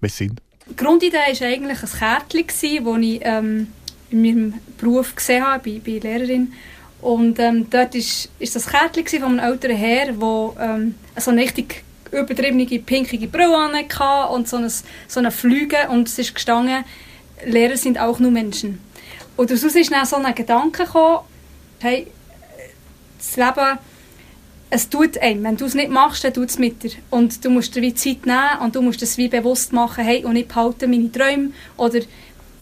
wie 0.00 0.08
sie 0.08 0.24
sind. 0.24 0.42
Die 0.68 0.74
Grundidee 0.74 1.14
war 1.16 1.46
eigentlich 1.46 1.80
ein 1.80 1.98
Kärtchen, 1.98 2.84
das 2.84 2.98
ich 3.00 3.20
ähm, 3.22 3.68
in 4.10 4.22
meinem 4.22 4.54
Beruf 4.76 5.14
gesehen 5.14 5.46
habe, 5.46 5.70
ich 5.70 5.82
bin 5.84 6.00
Lehrerin. 6.00 6.52
Und 7.00 7.38
ähm, 7.38 7.70
dort 7.70 7.94
war 7.94 7.98
ist, 8.00 8.30
ist 8.40 8.56
das 8.56 8.66
Kärtchen 8.66 9.20
von 9.20 9.38
einem 9.38 9.52
älteren 9.52 9.76
Herr, 9.76 10.06
der 10.12 10.52
ähm, 10.58 10.96
so 11.16 11.30
eine 11.30 11.42
richtig 11.42 11.84
übertriebene 12.12 12.66
pinkige 12.66 13.28
Brille 13.28 13.56
hatte 13.56 14.32
und 14.32 14.48
so 14.48 14.56
eine, 14.56 14.70
so 14.70 15.20
eine 15.20 15.30
Flüge 15.30 15.88
und 15.90 16.08
es 16.08 16.18
ist 16.18 16.34
gestanden, 16.34 16.84
Lehrer 17.46 17.76
sind 17.76 17.98
auch 17.98 18.18
nur 18.18 18.30
Menschen. 18.30 18.80
Und 19.36 19.50
daraus 19.50 19.74
ist 19.74 19.90
dann 19.90 20.04
so 20.04 20.16
ein 20.16 20.34
Gedanke 20.34 20.84
gekommen, 20.84 21.20
hey, 21.80 22.06
das 23.18 23.36
Leben, 23.36 23.78
es 24.70 24.88
tut 24.88 25.18
einem. 25.18 25.42
Wenn 25.44 25.56
du 25.56 25.64
es 25.64 25.74
nicht 25.74 25.90
machst, 25.90 26.24
dann 26.24 26.32
tut 26.32 26.50
es 26.50 26.58
mit 26.58 26.82
dir. 26.82 26.92
Und 27.10 27.44
du 27.44 27.50
musst 27.50 27.74
dir 27.74 27.82
wie 27.82 27.94
Zeit 27.94 28.26
nehmen 28.26 28.60
und 28.62 28.76
du 28.76 28.82
musst 28.82 29.02
es 29.02 29.18
wie 29.18 29.28
bewusst 29.28 29.72
machen, 29.72 30.04
hey, 30.04 30.24
und 30.24 30.36
ich 30.36 30.46
behalte 30.46 30.86
meine 30.86 31.10
Träume 31.10 31.50
oder 31.76 32.00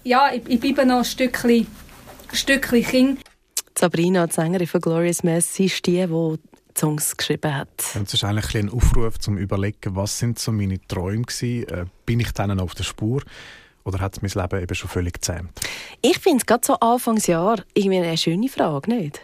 ja, 0.05 0.33
ich, 0.33 0.43
ich 0.49 0.61
bleibe 0.61 0.87
noch 0.87 0.99
ein 0.99 1.05
Stückchen, 1.05 1.67
ein 2.31 2.37
Stückchen 2.37 2.83
Kind. 2.85 3.21
Sabrina, 3.79 4.27
die 4.27 4.33
Sängerin 4.33 4.67
von 4.67 4.81
Glorious 4.81 5.23
Mess, 5.23 5.61
ist 5.61 5.87
die, 5.87 6.07
die 6.07 6.39
Songs 6.79 7.17
geschrieben 7.17 7.55
hat. 7.55 7.69
Es 7.79 8.15
ist 8.15 8.25
eigentlich 8.25 8.55
ein, 8.55 8.67
bisschen 8.67 8.69
ein 8.69 8.75
Aufruf 8.75 9.19
zum 9.19 9.37
Überlegen, 9.37 9.97
was 9.97 10.19
sind 10.19 10.39
so 10.39 10.53
meine 10.53 10.81
Träume 10.87 11.23
gewesen? 11.23 11.69
Äh, 11.69 11.87
bin 12.07 12.21
ich 12.21 12.33
denen 12.33 12.61
auf 12.61 12.75
der 12.75 12.85
Spur? 12.85 13.23
oder 13.89 14.01
hat 14.01 14.23
mein 14.23 14.31
Leben 14.31 14.63
eben 14.63 14.75
schon 14.75 14.91
völlig 14.91 15.15
gezähmt? 15.15 15.51
Ich 16.03 16.19
finde 16.19 16.39
es 16.39 16.47
gerade 16.47 16.65
so 16.65 16.75
Anfangsjahr 16.75 17.63
irgendwie 17.75 17.99
eine 17.99 18.19
schöne 18.19 18.49
Frage, 18.49 18.91
nicht? 18.95 19.21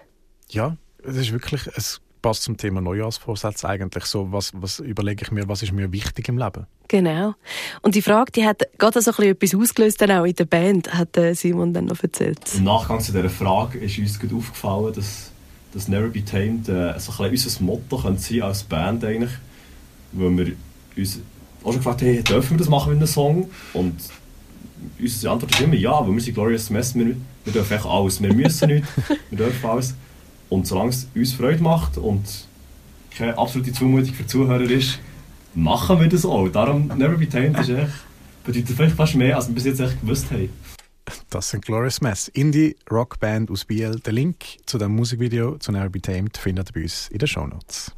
Ja, 0.48 0.76
es 1.04 1.16
ist 1.16 1.32
wirklich, 1.32 1.66
es 1.76 2.00
passt 2.22 2.42
zum 2.44 2.56
Thema 2.56 2.80
Neujahrsvorsatz 2.80 3.66
eigentlich 3.66 4.06
so, 4.06 4.32
was, 4.32 4.52
was 4.54 4.80
überlege 4.80 5.24
ich 5.24 5.30
mir, 5.30 5.46
was 5.46 5.62
ist 5.62 5.72
mir 5.72 5.92
wichtig 5.92 6.28
im 6.28 6.38
Leben? 6.38 6.66
Genau. 6.88 7.34
Und 7.82 7.94
die 7.94 8.00
Frage, 8.00 8.32
die 8.32 8.46
hat 8.46 8.62
gerade 8.78 9.02
so 9.02 9.10
ein 9.10 9.16
bisschen 9.16 9.32
etwas 9.32 9.54
ausgelöst 9.54 10.00
dann 10.00 10.10
auch 10.12 10.24
in 10.24 10.34
der 10.34 10.46
Band, 10.46 10.92
hat 10.94 11.16
äh, 11.18 11.34
Simon 11.34 11.74
dann 11.74 11.84
noch 11.84 12.02
erzählt. 12.02 12.40
Im 12.54 12.64
Nachgang 12.64 13.00
zu 13.00 13.12
dieser 13.12 13.28
Frage 13.28 13.78
ist 13.78 13.98
uns 13.98 14.18
gut 14.18 14.32
aufgefallen, 14.32 14.94
dass, 14.94 15.30
dass 15.74 15.88
Never 15.88 16.08
Be 16.08 16.24
Tamed 16.24 16.68
äh, 16.68 16.98
so 16.98 17.22
ein 17.22 17.30
unser 17.30 17.62
Motto 17.64 17.98
könnte 17.98 18.22
sein 18.22 18.42
als 18.42 18.62
Band 18.62 19.04
eigentlich, 19.04 19.32
weil 20.12 20.36
wir 20.36 20.52
uns 20.96 21.20
auch 21.62 21.72
schon 21.72 21.76
gefragt 21.76 22.02
haben, 22.02 22.08
hey, 22.08 22.22
dürfen 22.22 22.50
wir 22.50 22.58
das 22.58 22.68
machen 22.68 22.90
mit 22.90 22.98
einem 22.98 23.08
Song? 23.08 23.50
Und 23.72 23.94
unsere 25.00 25.32
Antwort 25.32 25.52
ist 25.52 25.60
immer 25.60 25.74
ja, 25.74 26.00
weil 26.06 26.14
wir 26.14 26.20
sind 26.20 26.34
Glorious 26.34 26.70
Mess, 26.70 26.94
wir, 26.94 27.16
wir 27.44 27.52
dürfen 27.52 27.72
einfach 27.72 27.90
alles, 27.90 28.22
wir 28.22 28.32
müssen 28.32 28.68
nicht, 28.68 28.84
wir 29.30 29.38
dürfen 29.38 29.68
alles. 29.68 29.94
Und 30.48 30.66
solange 30.66 30.90
es 30.90 31.08
uns 31.14 31.32
Freude 31.32 31.62
macht 31.62 31.98
und 31.98 32.22
keine 33.16 33.36
absolute 33.36 33.72
Zumutung 33.72 34.14
für 34.14 34.22
die 34.22 34.28
Zuhörer 34.28 34.70
ist, 34.70 35.00
machen 35.54 36.00
wir 36.00 36.08
das 36.08 36.24
auch. 36.24 36.48
Darum 36.48 36.88
Never 36.88 37.16
Be 37.16 37.28
Tamed 37.28 37.58
ist 37.58 37.70
echt, 37.70 37.92
bedeutet 38.44 38.76
vielleicht 38.76 38.96
fast 38.96 39.16
mehr, 39.16 39.36
als 39.36 39.48
wir 39.48 39.54
bis 39.54 39.64
jetzt 39.64 39.80
echt 39.80 40.00
gewusst 40.00 40.30
haben. 40.30 40.50
Das 41.34 41.50
sind 41.50 41.64
Glorious 41.64 42.00
Mess, 42.00 42.28
Indie-Rockband 42.28 43.50
aus 43.50 43.64
Biel. 43.64 43.98
Den 43.98 44.14
Link 44.14 44.44
zu 44.66 44.78
dem 44.78 44.94
Musikvideo 44.94 45.58
zu 45.58 45.72
Never 45.72 45.88
Be 45.88 46.00
Tamed 46.00 46.36
findet 46.36 46.70
ihr 46.70 46.74
bei 46.74 46.82
uns 46.82 47.08
in 47.08 47.18
den 47.18 47.26
Shownotes. 47.26 47.90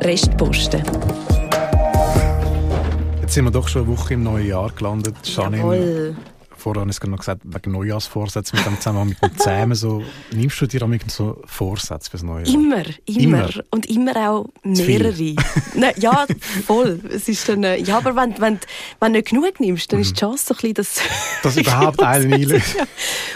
Restposten. 0.00 0.84
Jetzt 3.20 3.34
sind 3.34 3.44
wir 3.46 3.50
doch 3.50 3.66
schon 3.66 3.82
eine 3.82 3.90
Woche 3.90 4.14
im 4.14 4.22
neuen 4.22 4.46
Jahr 4.46 4.70
gelandet. 4.70 5.16
Janine, 5.24 5.56
Jawohl. 5.58 6.16
Vorher 6.62 6.80
habe 6.82 6.90
ich 6.90 6.96
es 6.96 7.06
noch 7.06 7.18
gesagt, 7.18 7.42
wegen 7.44 7.72
Neujahrsvorsätzen 7.72 8.56
mit 8.58 8.66
dem 8.66 8.76
Zusammenhang 8.76 9.08
mit 9.08 9.22
dem 9.22 9.36
Zähmen. 9.36 9.74
So, 9.74 10.02
nimmst 10.32 10.60
du 10.60 10.66
dir 10.66 10.82
auch 10.82 10.88
so 11.08 11.42
Vorsätze 11.44 12.10
fürs 12.10 12.22
neue? 12.22 12.44
Immer, 12.44 12.84
immer, 13.06 13.20
Immer. 13.20 13.50
Und 13.70 13.86
immer 13.86 14.16
auch 14.16 14.46
mehrere. 14.62 15.34
Nein, 15.74 15.94
ja, 15.98 16.26
voll. 16.66 17.00
Es 17.12 17.28
ist 17.28 17.48
dann, 17.48 17.64
äh, 17.64 17.76
ja, 17.78 17.98
aber 17.98 18.14
wenn, 18.16 18.40
wenn, 18.40 18.58
wenn 19.00 19.12
du 19.12 19.18
nicht 19.18 19.30
genug 19.30 19.60
nimmst, 19.60 19.92
dann 19.92 20.00
ist 20.00 20.16
die 20.16 20.20
Chance 20.20 20.44
so 20.46 20.54
ein 20.54 20.74
bisschen, 20.74 20.74
dass... 20.74 21.00
Dass 21.42 21.56
überhaupt 21.56 22.00
einen 22.02 22.32
einlöst. 22.32 22.76
ja. 22.76 22.84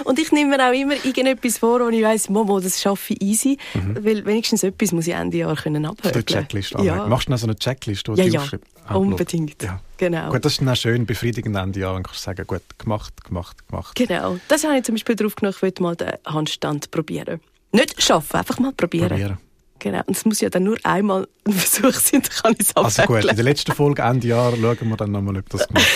Und 0.05 0.19
ich 0.21 0.31
nehme 0.31 0.57
mir 0.57 0.69
auch 0.69 0.73
immer 0.73 0.95
irgendetwas 1.05 1.59
vor, 1.59 1.81
wo 1.81 1.89
ich 1.89 2.05
weiss, 2.05 2.29
Momo, 2.29 2.61
das 2.61 2.81
schaffe 2.81 3.15
ich 3.15 3.23
easy. 3.23 3.59
Weil 4.01 4.25
wenigstens 4.25 4.63
etwas 4.63 4.93
muss 4.93 5.07
ich 5.09 5.15
Ende 5.15 5.39
Jahr 5.39 5.57
können 5.57 5.85
abhökeln. 5.85 6.25
Checklist 6.25 6.75
ja. 6.83 7.07
Machst 7.09 7.27
du 7.27 7.33
noch 7.33 7.39
so 7.39 7.47
eine 7.47 7.57
Checklist, 7.57 8.09
wo 8.09 8.15
Ja, 8.15 8.25
du 8.25 8.31
ja, 8.31 8.41
aufschreibst? 8.41 8.76
Unbedingt. 8.95 9.63
Ja. 9.63 9.81
Genau. 9.97 10.31
Gut, 10.31 10.45
das 10.45 10.53
ist 10.53 10.61
dann 10.61 10.69
auch 10.69 10.77
schön 10.77 11.07
befriedigend 11.07 11.57
Ende 11.57 11.81
Jahr. 11.81 11.95
Kannst 12.03 12.21
du 12.21 12.25
sagen, 12.25 12.47
gut, 12.47 12.63
gemacht, 12.79 13.25
gemacht, 13.25 13.67
gemacht. 13.69 13.95
Genau. 13.95 14.39
Das 14.49 14.65
habe 14.65 14.77
ich 14.77 14.85
zum 14.85 14.95
Beispiel 14.95 15.17
drauf 15.17 15.35
genommen, 15.35 15.55
ich 15.57 15.63
will 15.63 15.73
mal 15.81 15.97
den 15.97 16.13
Handstand 16.27 16.91
probieren. 16.91 17.41
Nicht 17.73 18.03
schaffen, 18.03 18.37
einfach 18.37 18.59
mal 18.59 18.73
probieren. 18.73 19.09
Probieren. 19.09 19.39
Genau. 19.79 20.03
Und 20.07 20.17
es 20.17 20.25
muss 20.25 20.41
ja 20.41 20.49
dann 20.51 20.65
nur 20.65 20.79
einmal 20.85 21.27
ein 21.47 21.53
Versuch 21.53 21.93
sein, 21.93 22.23
dann 22.23 22.31
kann 22.43 22.55
ich 22.59 22.67
es 22.69 22.77
Also 22.77 23.03
gut, 23.05 23.25
in 23.25 23.37
der 23.37 23.45
letzten 23.45 23.73
Folge 23.73 24.03
Ende 24.03 24.29
Jahr 24.29 24.53
schauen 24.57 24.89
wir 24.89 24.97
dann 24.97 25.13
nochmal, 25.13 25.37
ob 25.39 25.49
das 25.51 25.67
gemacht 25.69 25.87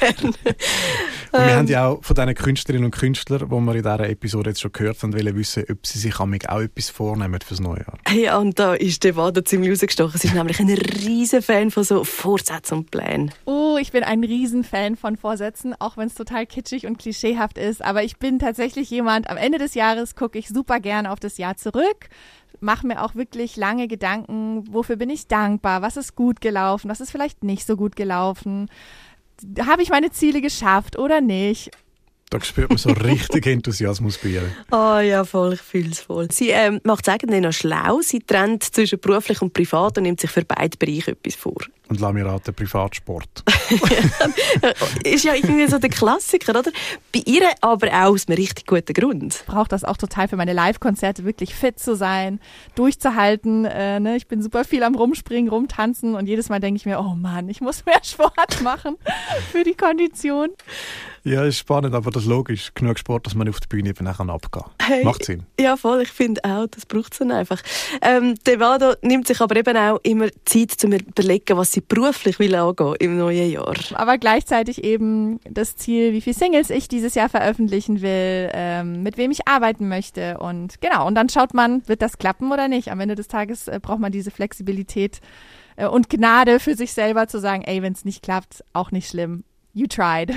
hast. 0.00 0.24
Und 1.34 1.40
wir 1.40 1.48
Ähm. 1.48 1.56
haben 1.56 1.66
ja 1.66 1.88
auch 1.88 2.04
von 2.04 2.14
diesen 2.14 2.34
Künstlerinnen 2.34 2.84
und 2.84 2.90
Künstlern, 2.92 3.40
die 3.40 3.50
wir 3.50 3.74
in 3.74 3.82
dieser 3.82 4.08
Episode 4.08 4.50
jetzt 4.50 4.60
schon 4.60 4.70
gehört 4.70 5.02
haben, 5.02 5.12
wollen 5.14 5.34
wissen, 5.34 5.64
ob 5.68 5.84
sie 5.84 5.98
sich 5.98 6.20
amig 6.20 6.48
auch 6.48 6.60
etwas 6.60 6.90
vornehmen 6.90 7.40
fürs 7.44 7.58
neue 7.58 7.78
Jahr. 7.80 7.98
Hey, 8.06 8.30
und 8.30 8.56
da 8.60 8.74
ist 8.74 9.02
der 9.02 9.16
Wader 9.16 9.44
ziemlich 9.44 9.72
rausgestochen. 9.72 10.20
Sie 10.20 10.28
ist 10.28 10.34
nämlich 10.34 10.60
ein 10.60 10.68
riesen 10.70 11.42
Fan 11.42 11.72
von 11.72 11.82
so 11.82 12.04
Vorsätzen 12.04 12.78
und 12.78 12.92
Plänen. 12.92 13.32
Oh, 13.46 13.76
ich 13.80 13.90
bin 13.90 14.04
ein 14.04 14.22
Riesenfan 14.22 14.94
von 14.94 15.16
Vorsätzen, 15.16 15.74
auch 15.80 15.96
wenn 15.96 16.06
es 16.06 16.14
total 16.14 16.46
kitschig 16.46 16.86
und 16.86 16.98
klischeehaft 16.98 17.58
ist. 17.58 17.84
Aber 17.84 18.04
ich 18.04 18.18
bin 18.18 18.38
tatsächlich 18.38 18.88
jemand, 18.90 19.28
am 19.28 19.36
Ende 19.36 19.58
des 19.58 19.74
Jahres 19.74 20.14
gucke 20.14 20.38
ich 20.38 20.48
super 20.48 20.78
gern 20.78 21.06
auf 21.06 21.18
das 21.18 21.36
Jahr 21.38 21.56
zurück, 21.56 22.08
mache 22.60 22.86
mir 22.86 23.02
auch 23.02 23.14
wirklich 23.14 23.56
lange 23.56 23.88
Gedanken, 23.88 24.64
wofür 24.72 24.96
bin 24.96 25.10
ich 25.10 25.26
dankbar, 25.26 25.82
was 25.82 25.96
ist 25.96 26.14
gut 26.16 26.40
gelaufen, 26.40 26.90
was 26.90 27.00
ist 27.00 27.10
vielleicht 27.10 27.44
nicht 27.44 27.66
so 27.66 27.76
gut 27.76 27.96
gelaufen. 27.96 28.68
Habe 29.60 29.82
ich 29.82 29.90
meine 29.90 30.10
Ziele 30.10 30.40
geschafft 30.40 30.98
oder 30.98 31.20
nicht? 31.20 31.70
Da 32.30 32.40
spürt 32.40 32.68
man 32.70 32.78
so 32.78 32.90
richtig 32.90 33.46
Enthusiasmus 33.46 34.18
bei 34.18 34.28
ihr. 34.30 34.42
Ah 34.70 35.00
ja, 35.00 35.24
voll, 35.24 35.54
ich 35.54 35.60
fühle 35.60 35.90
es 35.90 36.00
voll. 36.00 36.28
Sie 36.32 36.48
ähm, 36.48 36.80
macht 36.82 37.06
es 37.06 37.12
eigentlich 37.12 37.40
noch 37.40 37.52
schlau. 37.52 38.00
Sie 38.00 38.20
trennt 38.20 38.62
zwischen 38.64 38.98
beruflich 38.98 39.40
und 39.40 39.52
privat 39.52 39.98
und 39.98 40.04
nimmt 40.04 40.20
sich 40.20 40.30
für 40.30 40.44
beide 40.44 40.76
Bereiche 40.76 41.12
etwas 41.12 41.36
vor. 41.36 41.60
Und 41.88 42.00
lass 42.00 42.12
mir 42.14 42.24
raten, 42.24 42.54
Privatsport. 42.54 43.44
ist 45.04 45.24
ja 45.24 45.34
irgendwie 45.34 45.66
so 45.66 45.78
der 45.78 45.90
Klassiker, 45.90 46.58
oder? 46.58 46.70
Bei 47.12 47.22
ihr 47.26 47.50
aber 47.60 47.88
auch 47.88 48.14
aus 48.14 48.26
einem 48.26 48.36
richtig 48.36 48.66
guten 48.66 48.94
Grund. 48.94 49.34
Ich 49.34 49.44
brauche 49.44 49.68
das 49.68 49.84
auch 49.84 49.98
total 49.98 50.28
für 50.28 50.36
meine 50.36 50.54
Live-Konzerte, 50.54 51.24
wirklich 51.24 51.54
fit 51.54 51.78
zu 51.78 51.94
sein, 51.94 52.40
durchzuhalten. 52.74 53.66
Äh, 53.66 54.00
ne? 54.00 54.16
Ich 54.16 54.28
bin 54.28 54.42
super 54.42 54.64
viel 54.64 54.82
am 54.82 54.94
Rumspringen, 54.94 55.50
rumtanzen 55.50 56.14
und 56.14 56.26
jedes 56.26 56.48
Mal 56.48 56.58
denke 56.60 56.78
ich 56.78 56.86
mir, 56.86 57.00
oh 57.00 57.14
Mann, 57.14 57.50
ich 57.50 57.60
muss 57.60 57.84
mehr 57.84 58.00
Sport 58.02 58.62
machen 58.62 58.96
für 59.52 59.62
die 59.62 59.74
Kondition. 59.74 60.50
Ja, 61.26 61.42
ist 61.42 61.58
spannend, 61.58 61.94
aber 61.94 62.10
das 62.10 62.24
ist 62.24 62.28
logisch. 62.28 62.72
Genug 62.74 62.98
Sport, 62.98 63.26
dass 63.26 63.34
man 63.34 63.48
auf 63.48 63.58
der 63.58 63.68
Bühne 63.68 63.88
eben 63.88 64.04
nachher 64.04 64.28
abgehen 64.28 64.64
Hey, 64.82 65.04
Macht 65.04 65.24
Sinn. 65.24 65.44
Ja, 65.58 65.78
voll. 65.78 66.02
Ich 66.02 66.10
finde 66.10 66.44
auch, 66.44 66.66
das 66.66 66.84
braucht 66.84 67.14
es 67.14 67.18
dann 67.18 67.32
einfach. 67.32 67.62
Ähm, 68.02 68.34
Devado 68.46 68.92
nimmt 69.00 69.26
sich 69.26 69.40
aber 69.40 69.56
eben 69.56 69.74
auch 69.74 70.00
immer 70.02 70.28
Zeit, 70.44 70.72
zu 70.72 70.86
überlegen, 70.86 71.56
was 71.56 71.72
sie 71.74 71.80
beruflich 71.80 72.38
will 72.38 72.54
angehen 72.54 72.94
im 73.00 73.18
neuen 73.18 73.50
Jahr. 73.50 73.74
Aber 73.94 74.18
gleichzeitig 74.18 74.82
eben 74.84 75.40
das 75.48 75.76
Ziel, 75.76 76.12
wie 76.12 76.20
viele 76.20 76.34
Singles 76.34 76.70
ich 76.70 76.88
dieses 76.88 77.14
Jahr 77.14 77.28
veröffentlichen 77.28 78.00
will, 78.00 78.50
ähm, 78.52 79.02
mit 79.02 79.18
wem 79.18 79.30
ich 79.30 79.46
arbeiten 79.46 79.88
möchte. 79.88 80.38
Und 80.38 80.80
genau, 80.80 81.06
und 81.06 81.14
dann 81.14 81.28
schaut 81.28 81.54
man, 81.54 81.86
wird 81.88 82.02
das 82.02 82.18
klappen 82.18 82.52
oder 82.52 82.68
nicht. 82.68 82.90
Am 82.90 83.00
Ende 83.00 83.14
des 83.14 83.28
Tages 83.28 83.68
äh, 83.68 83.78
braucht 83.80 84.00
man 84.00 84.12
diese 84.12 84.30
Flexibilität 84.30 85.20
äh, 85.76 85.86
und 85.86 86.08
Gnade 86.08 86.60
für 86.60 86.76
sich 86.76 86.92
selber 86.92 87.28
zu 87.28 87.40
sagen, 87.40 87.62
ey, 87.62 87.82
wenn 87.82 87.92
es 87.92 88.04
nicht 88.04 88.22
klappt, 88.22 88.64
auch 88.72 88.90
nicht 88.90 89.08
schlimm. 89.08 89.44
You 89.72 89.86
tried. 89.86 90.30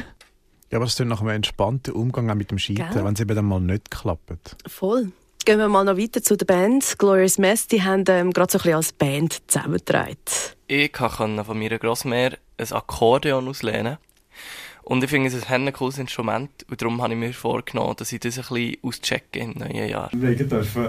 Ja, 0.71 0.80
aber 0.80 0.86
es 0.86 1.00
ist 1.00 1.06
nach 1.06 1.21
einem 1.21 1.30
entspannten 1.30 1.93
Umgang 1.93 2.30
auch 2.30 2.36
mit 2.36 2.52
dem 2.52 2.58
Scheitern, 2.58 3.06
wenn 3.06 3.13
es 3.13 3.19
eben 3.21 3.36
dann 3.36 3.45
mal 3.45 3.62
nicht 3.62 3.89
klappt. 3.89 4.58
Voll. 4.67 5.12
Gehen 5.45 5.60
wir 5.60 5.69
mal 5.69 5.86
noch 5.86 5.97
weiter 5.97 6.21
zu 6.21 6.36
der 6.36 6.45
Band. 6.45 7.00
Glorious 7.00 7.38
Mess, 7.38 7.67
die 7.67 7.82
haben 7.82 8.04
ähm, 8.10 8.32
gerade 8.32 8.52
so 8.52 8.58
ein 8.58 8.63
bisschen 8.63 8.76
als 8.76 8.91
Band 8.91 9.38
zusammengetragen. 9.47 10.17
Ich 10.69 10.91
konnte 10.91 11.45
von 11.45 11.58
meiner 11.58 11.80
Grossmutter 11.80 12.38
ein 12.58 12.71
Akkordeon 12.71 13.47
auslehnen. 13.47 13.97
Und 14.84 15.01
ich 15.01 15.10
finde 15.10 15.30
es 15.30 15.36
ein 15.36 15.47
helles 15.47 15.73
cooles 15.73 15.97
Instrument. 15.97 16.49
Und 16.69 16.82
darum 16.82 17.01
habe 17.01 17.13
ich 17.13 17.19
mir 17.19 17.34
vorgenommen, 17.34 17.95
dass 17.97 18.12
ich 18.12 18.19
das 18.19 18.38
ein 18.38 18.45
bisschen 18.49 18.77
auschecke 18.84 19.39
im 19.39 19.51
neuen 19.51 19.89
Jahr. 19.89 20.10
Wir 20.13 20.36
dürfen 20.36 20.88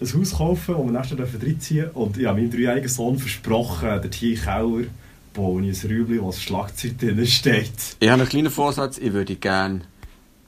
ein 0.00 0.12
Haus 0.14 0.32
kaufen, 0.32 0.74
wo 0.76 0.84
wir 0.84 0.92
nächstes 0.92 1.18
Jahr 1.18 1.28
reinziehen 1.42 1.84
dürfen. 1.84 1.96
Und 1.96 2.18
ich 2.18 2.26
habe 2.26 2.38
meinem 2.38 2.50
dreijährigen 2.50 2.88
Sohn 2.88 3.18
versprochen, 3.18 3.88
dort 3.88 4.14
hier 4.14 4.36
im 4.36 4.42
Keller 4.42 4.84
baue 5.32 5.66
ich 5.66 5.84
ein 5.84 5.90
Räumchen, 5.90 6.20
wo 6.20 6.26
das 6.26 6.42
Schlagzeug 6.42 6.98
drin 6.98 7.26
steht. 7.26 7.96
Ich 8.00 8.08
habe 8.08 8.20
einen 8.20 8.28
kleinen 8.28 8.50
Vorsatz. 8.50 8.98
Ich 8.98 9.14
würde 9.14 9.36
gerne 9.36 9.80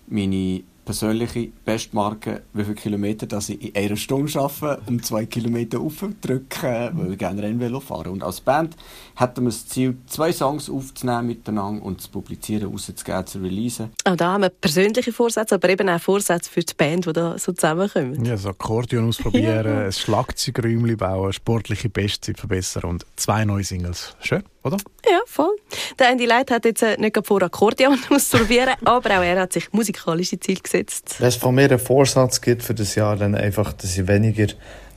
meine 0.06 0.62
persönliche 0.86 1.48
Bestmarke, 1.64 2.42
wie 2.54 2.62
viele 2.62 2.76
Kilometer 2.76 3.26
dass 3.26 3.50
ich 3.50 3.62
in 3.62 3.76
einer 3.76 3.96
Stunde 3.96 4.28
schaffe, 4.28 4.80
um 4.86 5.02
zwei 5.02 5.26
Kilometer 5.26 5.80
aufdrücken, 5.80 6.90
weil 6.94 7.12
ich 7.12 7.18
gerne 7.18 7.42
Rennvelo 7.42 7.80
fahre. 7.80 8.10
Und 8.10 8.22
als 8.22 8.40
Band 8.40 8.76
hätten 9.18 9.42
wir 9.44 9.48
das 9.50 9.66
Ziel, 9.66 9.96
zwei 10.06 10.30
Songs 10.32 10.68
aufzunehmen 10.70 11.26
miteinander 11.26 11.84
und 11.84 12.00
zu 12.02 12.10
publizieren, 12.10 12.70
rauszugeben, 12.70 13.26
zu 13.26 13.38
releasen. 13.38 13.90
Auch 14.04 14.16
da 14.16 14.32
haben 14.32 14.42
wir 14.42 14.50
persönliche 14.50 15.12
Vorsätze, 15.12 15.54
aber 15.54 15.68
eben 15.70 15.88
auch 15.88 16.00
Vorsätze 16.00 16.50
für 16.50 16.60
die 16.60 16.74
Band, 16.74 17.06
die 17.06 17.12
da 17.12 17.38
so 17.38 17.52
zusammenkommen. 17.52 18.24
Ja, 18.24 18.36
so 18.36 18.50
Akkordeon 18.50 19.08
ausprobieren, 19.08 19.66
Ja. 19.66 19.84
ein 19.86 19.92
Schlagzeugräumchen 19.92 20.96
bauen, 20.96 21.32
sportliche 21.32 21.88
Bestzeit 21.88 22.38
verbessern 22.38 22.84
und 22.84 23.06
zwei 23.16 23.44
neue 23.44 23.64
Singles. 23.64 24.14
Schön, 24.20 24.42
oder? 24.62 24.76
Ja, 25.10 25.20
voll. 25.26 25.56
Der 25.98 26.10
Andy 26.10 26.26
Light 26.26 26.50
hat 26.50 26.64
jetzt 26.66 26.82
äh, 26.82 26.96
nicht 26.98 27.18
vor, 27.26 27.42
Akkordeon 27.42 27.98
auszuprobieren, 28.10 28.74
aber 28.84 29.10
auch 29.18 29.22
er 29.22 29.40
hat 29.40 29.52
sich 29.52 29.72
musikalische 29.72 30.38
Ziele 30.38 30.60
gesetzt. 30.60 31.16
Wenn 31.18 31.28
es 31.28 31.36
von 31.36 31.54
mir 31.54 31.64
einen 31.70 31.78
Vorsatz 31.78 32.40
gibt 32.40 32.62
für 32.62 32.74
das 32.74 32.94
Jahr, 32.94 33.16
dann 33.16 33.34
einfach, 33.34 33.72
dass 33.72 33.96
ich 33.96 34.06
weniger 34.06 34.46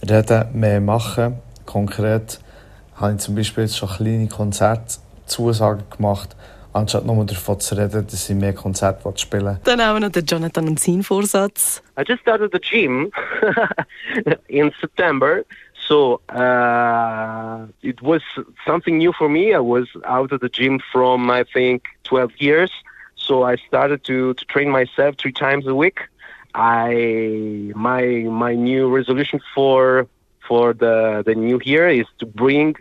rede, 0.08 0.50
mehr 0.54 0.82
mache. 0.82 1.40
Konkret 1.66 2.40
habe 3.00 3.14
ich 3.14 3.20
zum 3.20 3.36
Beispiel 3.36 3.64
jetzt 3.64 3.78
schon 3.78 3.90
kleine 3.90 4.28
Konzertzusagen 4.28 5.84
gemacht, 5.90 6.36
anstatt 6.74 7.06
nur 7.06 7.26
davon 7.26 7.60
zu 7.60 7.76
reden, 7.76 8.06
dass 8.06 8.30
ich 8.30 8.36
mehr 8.36 8.54
Konzerte 8.54 9.12
spielen 9.16 9.46
will. 9.46 9.60
Dann 9.64 9.82
haben 9.82 9.96
wir 9.96 10.08
noch 10.08 10.12
den 10.12 10.26
Jonathan 10.26 10.68
und 10.68 10.80
seinen 10.80 11.04
Vorsatz. 11.04 11.82
I 11.98 12.04
just 12.06 12.22
started 12.22 12.52
the 12.52 12.60
gym 12.60 13.12
in 14.48 14.72
September, 14.80 15.44
so 15.88 16.20
uh, 16.30 17.66
it 17.82 18.02
was 18.02 18.22
something 18.66 18.98
new 18.98 19.14
for 19.14 19.30
me. 19.30 19.54
I 19.54 19.60
was 19.60 19.88
out 20.06 20.32
of 20.32 20.42
the 20.42 20.50
gym 20.50 20.80
from 20.92 21.30
I 21.32 21.44
think 21.44 21.84
12 22.04 22.32
years, 22.40 22.72
so 23.16 23.44
I 23.44 23.58
started 23.68 24.04
to, 24.06 24.34
to 24.34 24.46
train 24.46 24.70
myself 24.70 25.16
three 25.18 25.34
times 25.34 25.68
a 25.68 25.74
week. 25.74 26.00
I 26.54 27.72
my 27.76 28.26
my 28.30 28.56
new 28.56 28.90
resolution 28.90 29.40
for 29.54 30.08
for 30.48 30.74
the 30.74 31.24
the 31.26 31.36
new 31.36 31.60
year 31.64 31.88
is 31.90 32.08
to 32.18 32.26
bring 32.26 32.76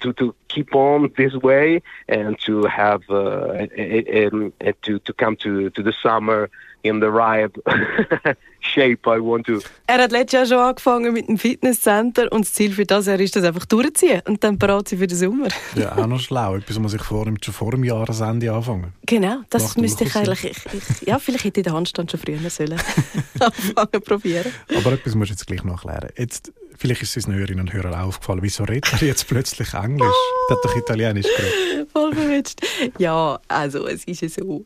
to 0.00 0.12
to 0.14 0.34
keep 0.48 0.74
on 0.74 1.12
this 1.16 1.34
way 1.34 1.82
and 2.08 2.38
to 2.40 2.64
have 2.64 3.02
uh, 3.10 3.52
and, 3.52 4.52
and 4.60 4.82
to 4.82 4.98
to 5.00 5.12
come 5.12 5.36
to 5.36 5.70
to 5.70 5.82
the 5.82 5.92
summer 6.02 6.50
in 6.82 7.00
the 7.00 7.06
right 7.06 7.52
shape 8.60 9.06
I 9.06 9.18
want 9.18 9.46
to. 9.46 9.60
Er 9.86 10.02
hat 10.02 10.12
letztes 10.12 10.32
Jahr 10.32 10.46
schon 10.46 10.58
angefangen 10.58 11.12
mit 11.12 11.28
dem 11.28 11.38
Fitnesscenter 11.38 12.30
und 12.32 12.44
das 12.44 12.52
Ziel 12.52 12.72
für 12.72 12.84
das 12.84 13.06
Jahr 13.06 13.18
ist 13.20 13.34
das 13.36 13.44
einfach 13.44 13.66
durchziehen 13.66 14.22
und 14.26 14.42
dann 14.42 14.58
bereit 14.58 14.88
sein 14.88 14.98
für 14.98 15.06
den 15.06 15.18
Sommer. 15.18 15.48
Ja, 15.76 15.96
auch 15.96 16.06
noch 16.06 16.20
schlau. 16.20 16.56
Etwas, 16.56 16.76
was 16.76 16.80
man 16.80 16.88
sich 16.88 17.02
vornimmt, 17.02 17.44
schon 17.44 17.54
vor 17.54 17.70
dem 17.72 17.84
Jahresende 17.84 18.52
anfangen. 18.52 18.92
Genau, 19.06 19.40
das 19.50 19.62
Macht 19.62 19.78
müsste 19.78 20.04
ich 20.04 20.14
eigentlich, 20.14 20.44
ich, 20.44 20.58
ich, 20.72 21.08
ja, 21.08 21.18
vielleicht 21.18 21.44
hätte 21.44 21.60
ich 21.60 21.64
den 21.64 21.72
Handstand 21.72 22.10
schon 22.10 22.20
früher 22.20 22.38
sollen 22.50 22.80
anfangen 23.40 24.02
probieren. 24.04 24.52
Aber 24.76 24.92
etwas 24.92 25.14
musst 25.14 25.30
du 25.30 25.34
jetzt 25.34 25.46
gleich 25.46 25.64
noch 25.64 25.84
erklären. 25.84 26.12
Jetzt, 26.16 26.52
vielleicht 26.76 27.02
ist 27.02 27.10
es 27.10 27.24
unseren 27.24 27.34
Hörerinnen 27.38 27.60
und 27.60 27.72
Hörern 27.72 27.94
aufgefallen, 27.94 28.40
wieso 28.42 28.64
redet 28.64 28.92
er 28.92 29.08
jetzt 29.08 29.26
plötzlich 29.26 29.72
Englisch? 29.74 30.16
Der 30.48 30.56
hat 30.56 30.64
doch 30.64 30.76
Italienisch 30.76 31.26
geredet. 31.36 31.90
Voll 31.92 32.14
verwünscht. 32.14 32.60
Ja, 32.98 33.40
also 33.48 33.86
es 33.86 34.04
ist 34.04 34.20
ja 34.20 34.28
so, 34.28 34.64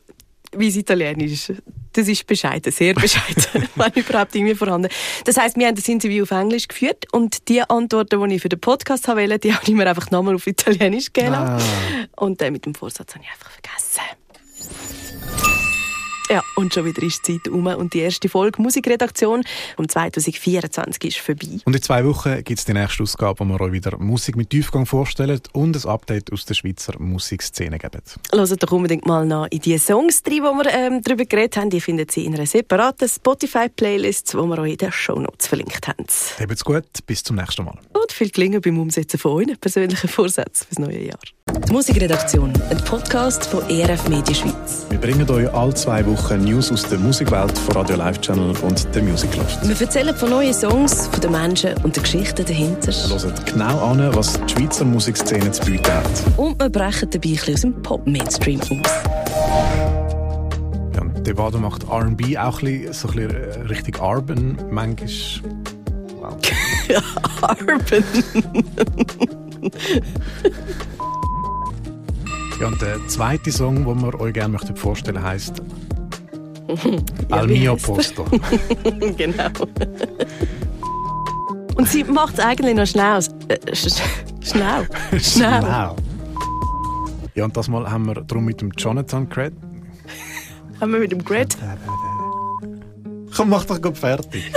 wie 0.55 0.67
es 0.67 0.75
Italienisch 0.75 1.49
ist. 1.49 1.61
Das 1.93 2.07
ist 2.07 2.27
bescheiden, 2.27 2.71
sehr 2.71 2.93
bescheiden, 2.93 3.67
wenn 3.75 3.91
überhaupt 3.93 4.35
irgendwie 4.35 4.55
vorhanden. 4.55 4.89
Das 5.25 5.37
heisst, 5.37 5.57
wir 5.57 5.67
haben 5.67 5.75
das 5.75 5.87
Interview 5.87 6.23
auf 6.23 6.31
Englisch 6.31 6.67
geführt 6.67 7.05
und 7.11 7.47
die 7.49 7.61
Antworten, 7.61 8.29
die 8.29 8.35
ich 8.35 8.41
für 8.41 8.49
den 8.49 8.59
Podcast 8.59 9.07
wollte, 9.07 9.39
die 9.39 9.53
habe 9.53 9.63
ich 9.65 9.73
mir 9.73 9.87
einfach 9.87 10.11
nochmal 10.11 10.35
auf 10.35 10.45
Italienisch 10.45 11.11
gegeben. 11.11 11.33
Ah. 11.33 11.59
Und 12.15 12.41
äh, 12.41 12.51
mit 12.51 12.65
dem 12.65 12.75
Vorsatz 12.75 13.15
habe 13.15 13.23
ich 13.23 13.31
einfach 13.31 13.51
vergessen. 13.51 15.56
Ja, 16.29 16.43
und 16.55 16.73
schon 16.73 16.83
wieder 16.83 17.01
ist 17.03 17.25
die 17.25 17.41
Zeit 17.41 17.47
um 17.47 17.67
und 17.67 17.93
die 17.93 17.99
erste 17.99 18.27
Folge 18.27 18.61
Musikredaktion 18.61 19.43
um 19.77 19.87
2024 19.87 21.05
ist 21.05 21.17
vorbei. 21.19 21.59
Und 21.63 21.73
in 21.73 21.81
zwei 21.81 22.03
Wochen 22.03 22.43
gibt 22.43 22.59
es 22.59 22.65
die 22.65 22.73
nächste 22.73 23.03
Ausgabe, 23.03 23.39
wo 23.39 23.45
wir 23.45 23.61
euch 23.61 23.71
wieder 23.71 23.97
Musik 23.97 24.35
mit 24.35 24.49
Tiefgang 24.49 24.85
vorstellen 24.85 25.39
und 25.53 25.77
ein 25.77 25.89
Update 25.89 26.33
aus 26.33 26.43
der 26.43 26.53
Schweizer 26.53 26.99
Musikszene 26.99 27.77
geben. 27.77 28.01
Hört 28.33 28.63
doch 28.63 28.71
unbedingt 28.73 29.05
mal 29.05 29.25
nach 29.25 29.47
in 29.51 29.61
die 29.61 29.77
Songs 29.77 30.21
rein, 30.27 30.33
die 30.33 30.41
wir 30.41 30.73
ähm, 30.73 31.01
darüber 31.01 31.23
geredet 31.23 31.55
haben. 31.55 31.69
Die 31.69 31.79
findet 31.79 32.15
ihr 32.17 32.25
in 32.25 32.35
einer 32.35 32.45
separaten 32.45 33.07
Spotify-Playlist, 33.07 34.33
die 34.33 34.37
wir 34.37 34.59
euch 34.59 34.71
in 34.71 34.77
den 34.77 34.91
Shownotes 34.91 35.47
verlinkt 35.47 35.87
haben. 35.87 36.05
Habt's 36.39 36.65
gut, 36.65 36.85
bis 37.05 37.23
zum 37.23 37.37
nächsten 37.37 37.63
Mal. 37.63 37.77
Und 37.93 38.11
viel 38.11 38.29
Gelingen 38.29 38.59
beim 38.59 38.77
Umsetzen 38.79 39.17
von 39.17 39.31
euren 39.31 39.57
persönlichen 39.57 40.09
Vorsätzen 40.09 40.67
fürs 40.67 40.79
neue 40.79 41.05
Jahr. 41.05 41.19
Die 41.67 41.71
Musikredaktion, 41.71 42.51
ein 42.69 42.77
Podcast 42.83 43.45
von 43.45 43.67
ERF 43.69 44.09
Media 44.09 44.35
Schweiz. 44.35 44.85
Wir 44.89 44.99
bringen 44.99 45.29
euch 45.29 45.51
alle 45.53 45.73
zwei 45.73 46.05
Wochen 46.05 46.16
News 46.37 46.71
aus 46.71 46.83
der 46.83 46.97
Musikwelt 46.99 47.57
von 47.57 47.75
Radio 47.75 47.95
Live 47.95 48.19
Channel 48.21 48.53
und 48.61 48.93
der 48.93 49.03
Music 49.03 49.35
Loft. 49.35 49.67
Wir 49.67 49.79
erzählen 49.79 50.15
von 50.15 50.29
neuen 50.29 50.53
Songs, 50.53 51.07
von 51.07 51.21
den 51.21 51.31
Menschen 51.31 51.73
und 51.83 51.95
den 51.95 52.03
Geschichten 52.03 52.45
dahinter. 52.45 52.91
Hört 52.91 53.45
genau 53.45 53.79
an, 53.91 54.15
was 54.15 54.33
die 54.33 54.53
Schweizer 54.53 54.85
Musikszene 54.85 55.51
zu 55.51 55.63
bieten 55.65 55.87
hat. 55.87 56.09
Und 56.37 56.61
wir 56.61 56.69
brechen 56.69 57.09
dabei 57.09 57.29
ein 57.29 57.33
bisschen 57.33 57.53
aus 57.53 57.61
dem 57.61 57.81
Pop-Mainstream 57.81 58.61
aus. 58.61 58.69
Ja, 60.95 61.03
Devado 61.21 61.57
macht 61.57 61.83
R&B 61.83 62.37
auch 62.37 62.61
ein 62.61 62.87
bisschen, 62.87 62.93
so 62.93 63.07
ein 63.09 63.27
bisschen 63.27 63.31
äh, 63.31 63.61
richtig 63.67 64.01
Urban, 64.01 64.57
manchmal. 64.69 65.09
Wow. 66.19 66.37
Urban. 67.41 68.03
Ja, 72.59 72.67
und 72.67 72.81
der 72.81 72.97
zweite 73.07 73.51
Song, 73.51 73.85
den 73.85 74.01
wir 74.01 74.19
euch 74.19 74.33
gerne 74.33 74.53
möchten 74.53 74.75
vorstellen 74.75 75.21
heisst 75.21 75.59
Ja, 75.59 75.63
Al 77.31 77.47
mio 77.47 77.75
posto. 77.75 78.25
genau. 79.17 79.45
Und 81.75 81.87
sie 81.87 82.03
macht 82.03 82.33
es 82.35 82.39
eigentlich 82.39 82.75
noch 82.75 82.87
schnell. 82.87 83.19
Äh, 83.49 83.75
sch 83.75 83.87
sch- 83.87 84.01
schnell. 84.43 84.87
Schnell. 85.19 85.61
Schnell. 85.61 85.91
Ja, 87.35 87.45
und 87.45 87.55
das 87.55 87.67
Mal 87.67 87.87
haben 87.89 88.07
wir 88.07 88.15
darum 88.15 88.45
mit 88.45 88.61
dem 88.61 88.71
Jonathan 88.71 89.29
geredet. 89.29 89.59
Haben 90.81 90.91
wir 90.93 90.99
mit 90.99 91.11
dem 91.11 91.23
Grid. 91.23 91.55
Komm, 93.35 93.49
mach 93.49 93.63
doch 93.65 93.79
gut 93.79 93.95
fertig. 93.97 94.51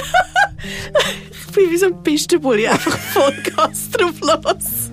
Ich 1.31 1.53
bin 1.55 1.71
wie 1.71 1.77
so 1.77 1.87
ein 1.87 2.03
Pistenbully, 2.03 2.67
einfach 2.69 2.97
Vollgas 2.97 3.91
drauf 3.91 4.15
los. 4.23 4.90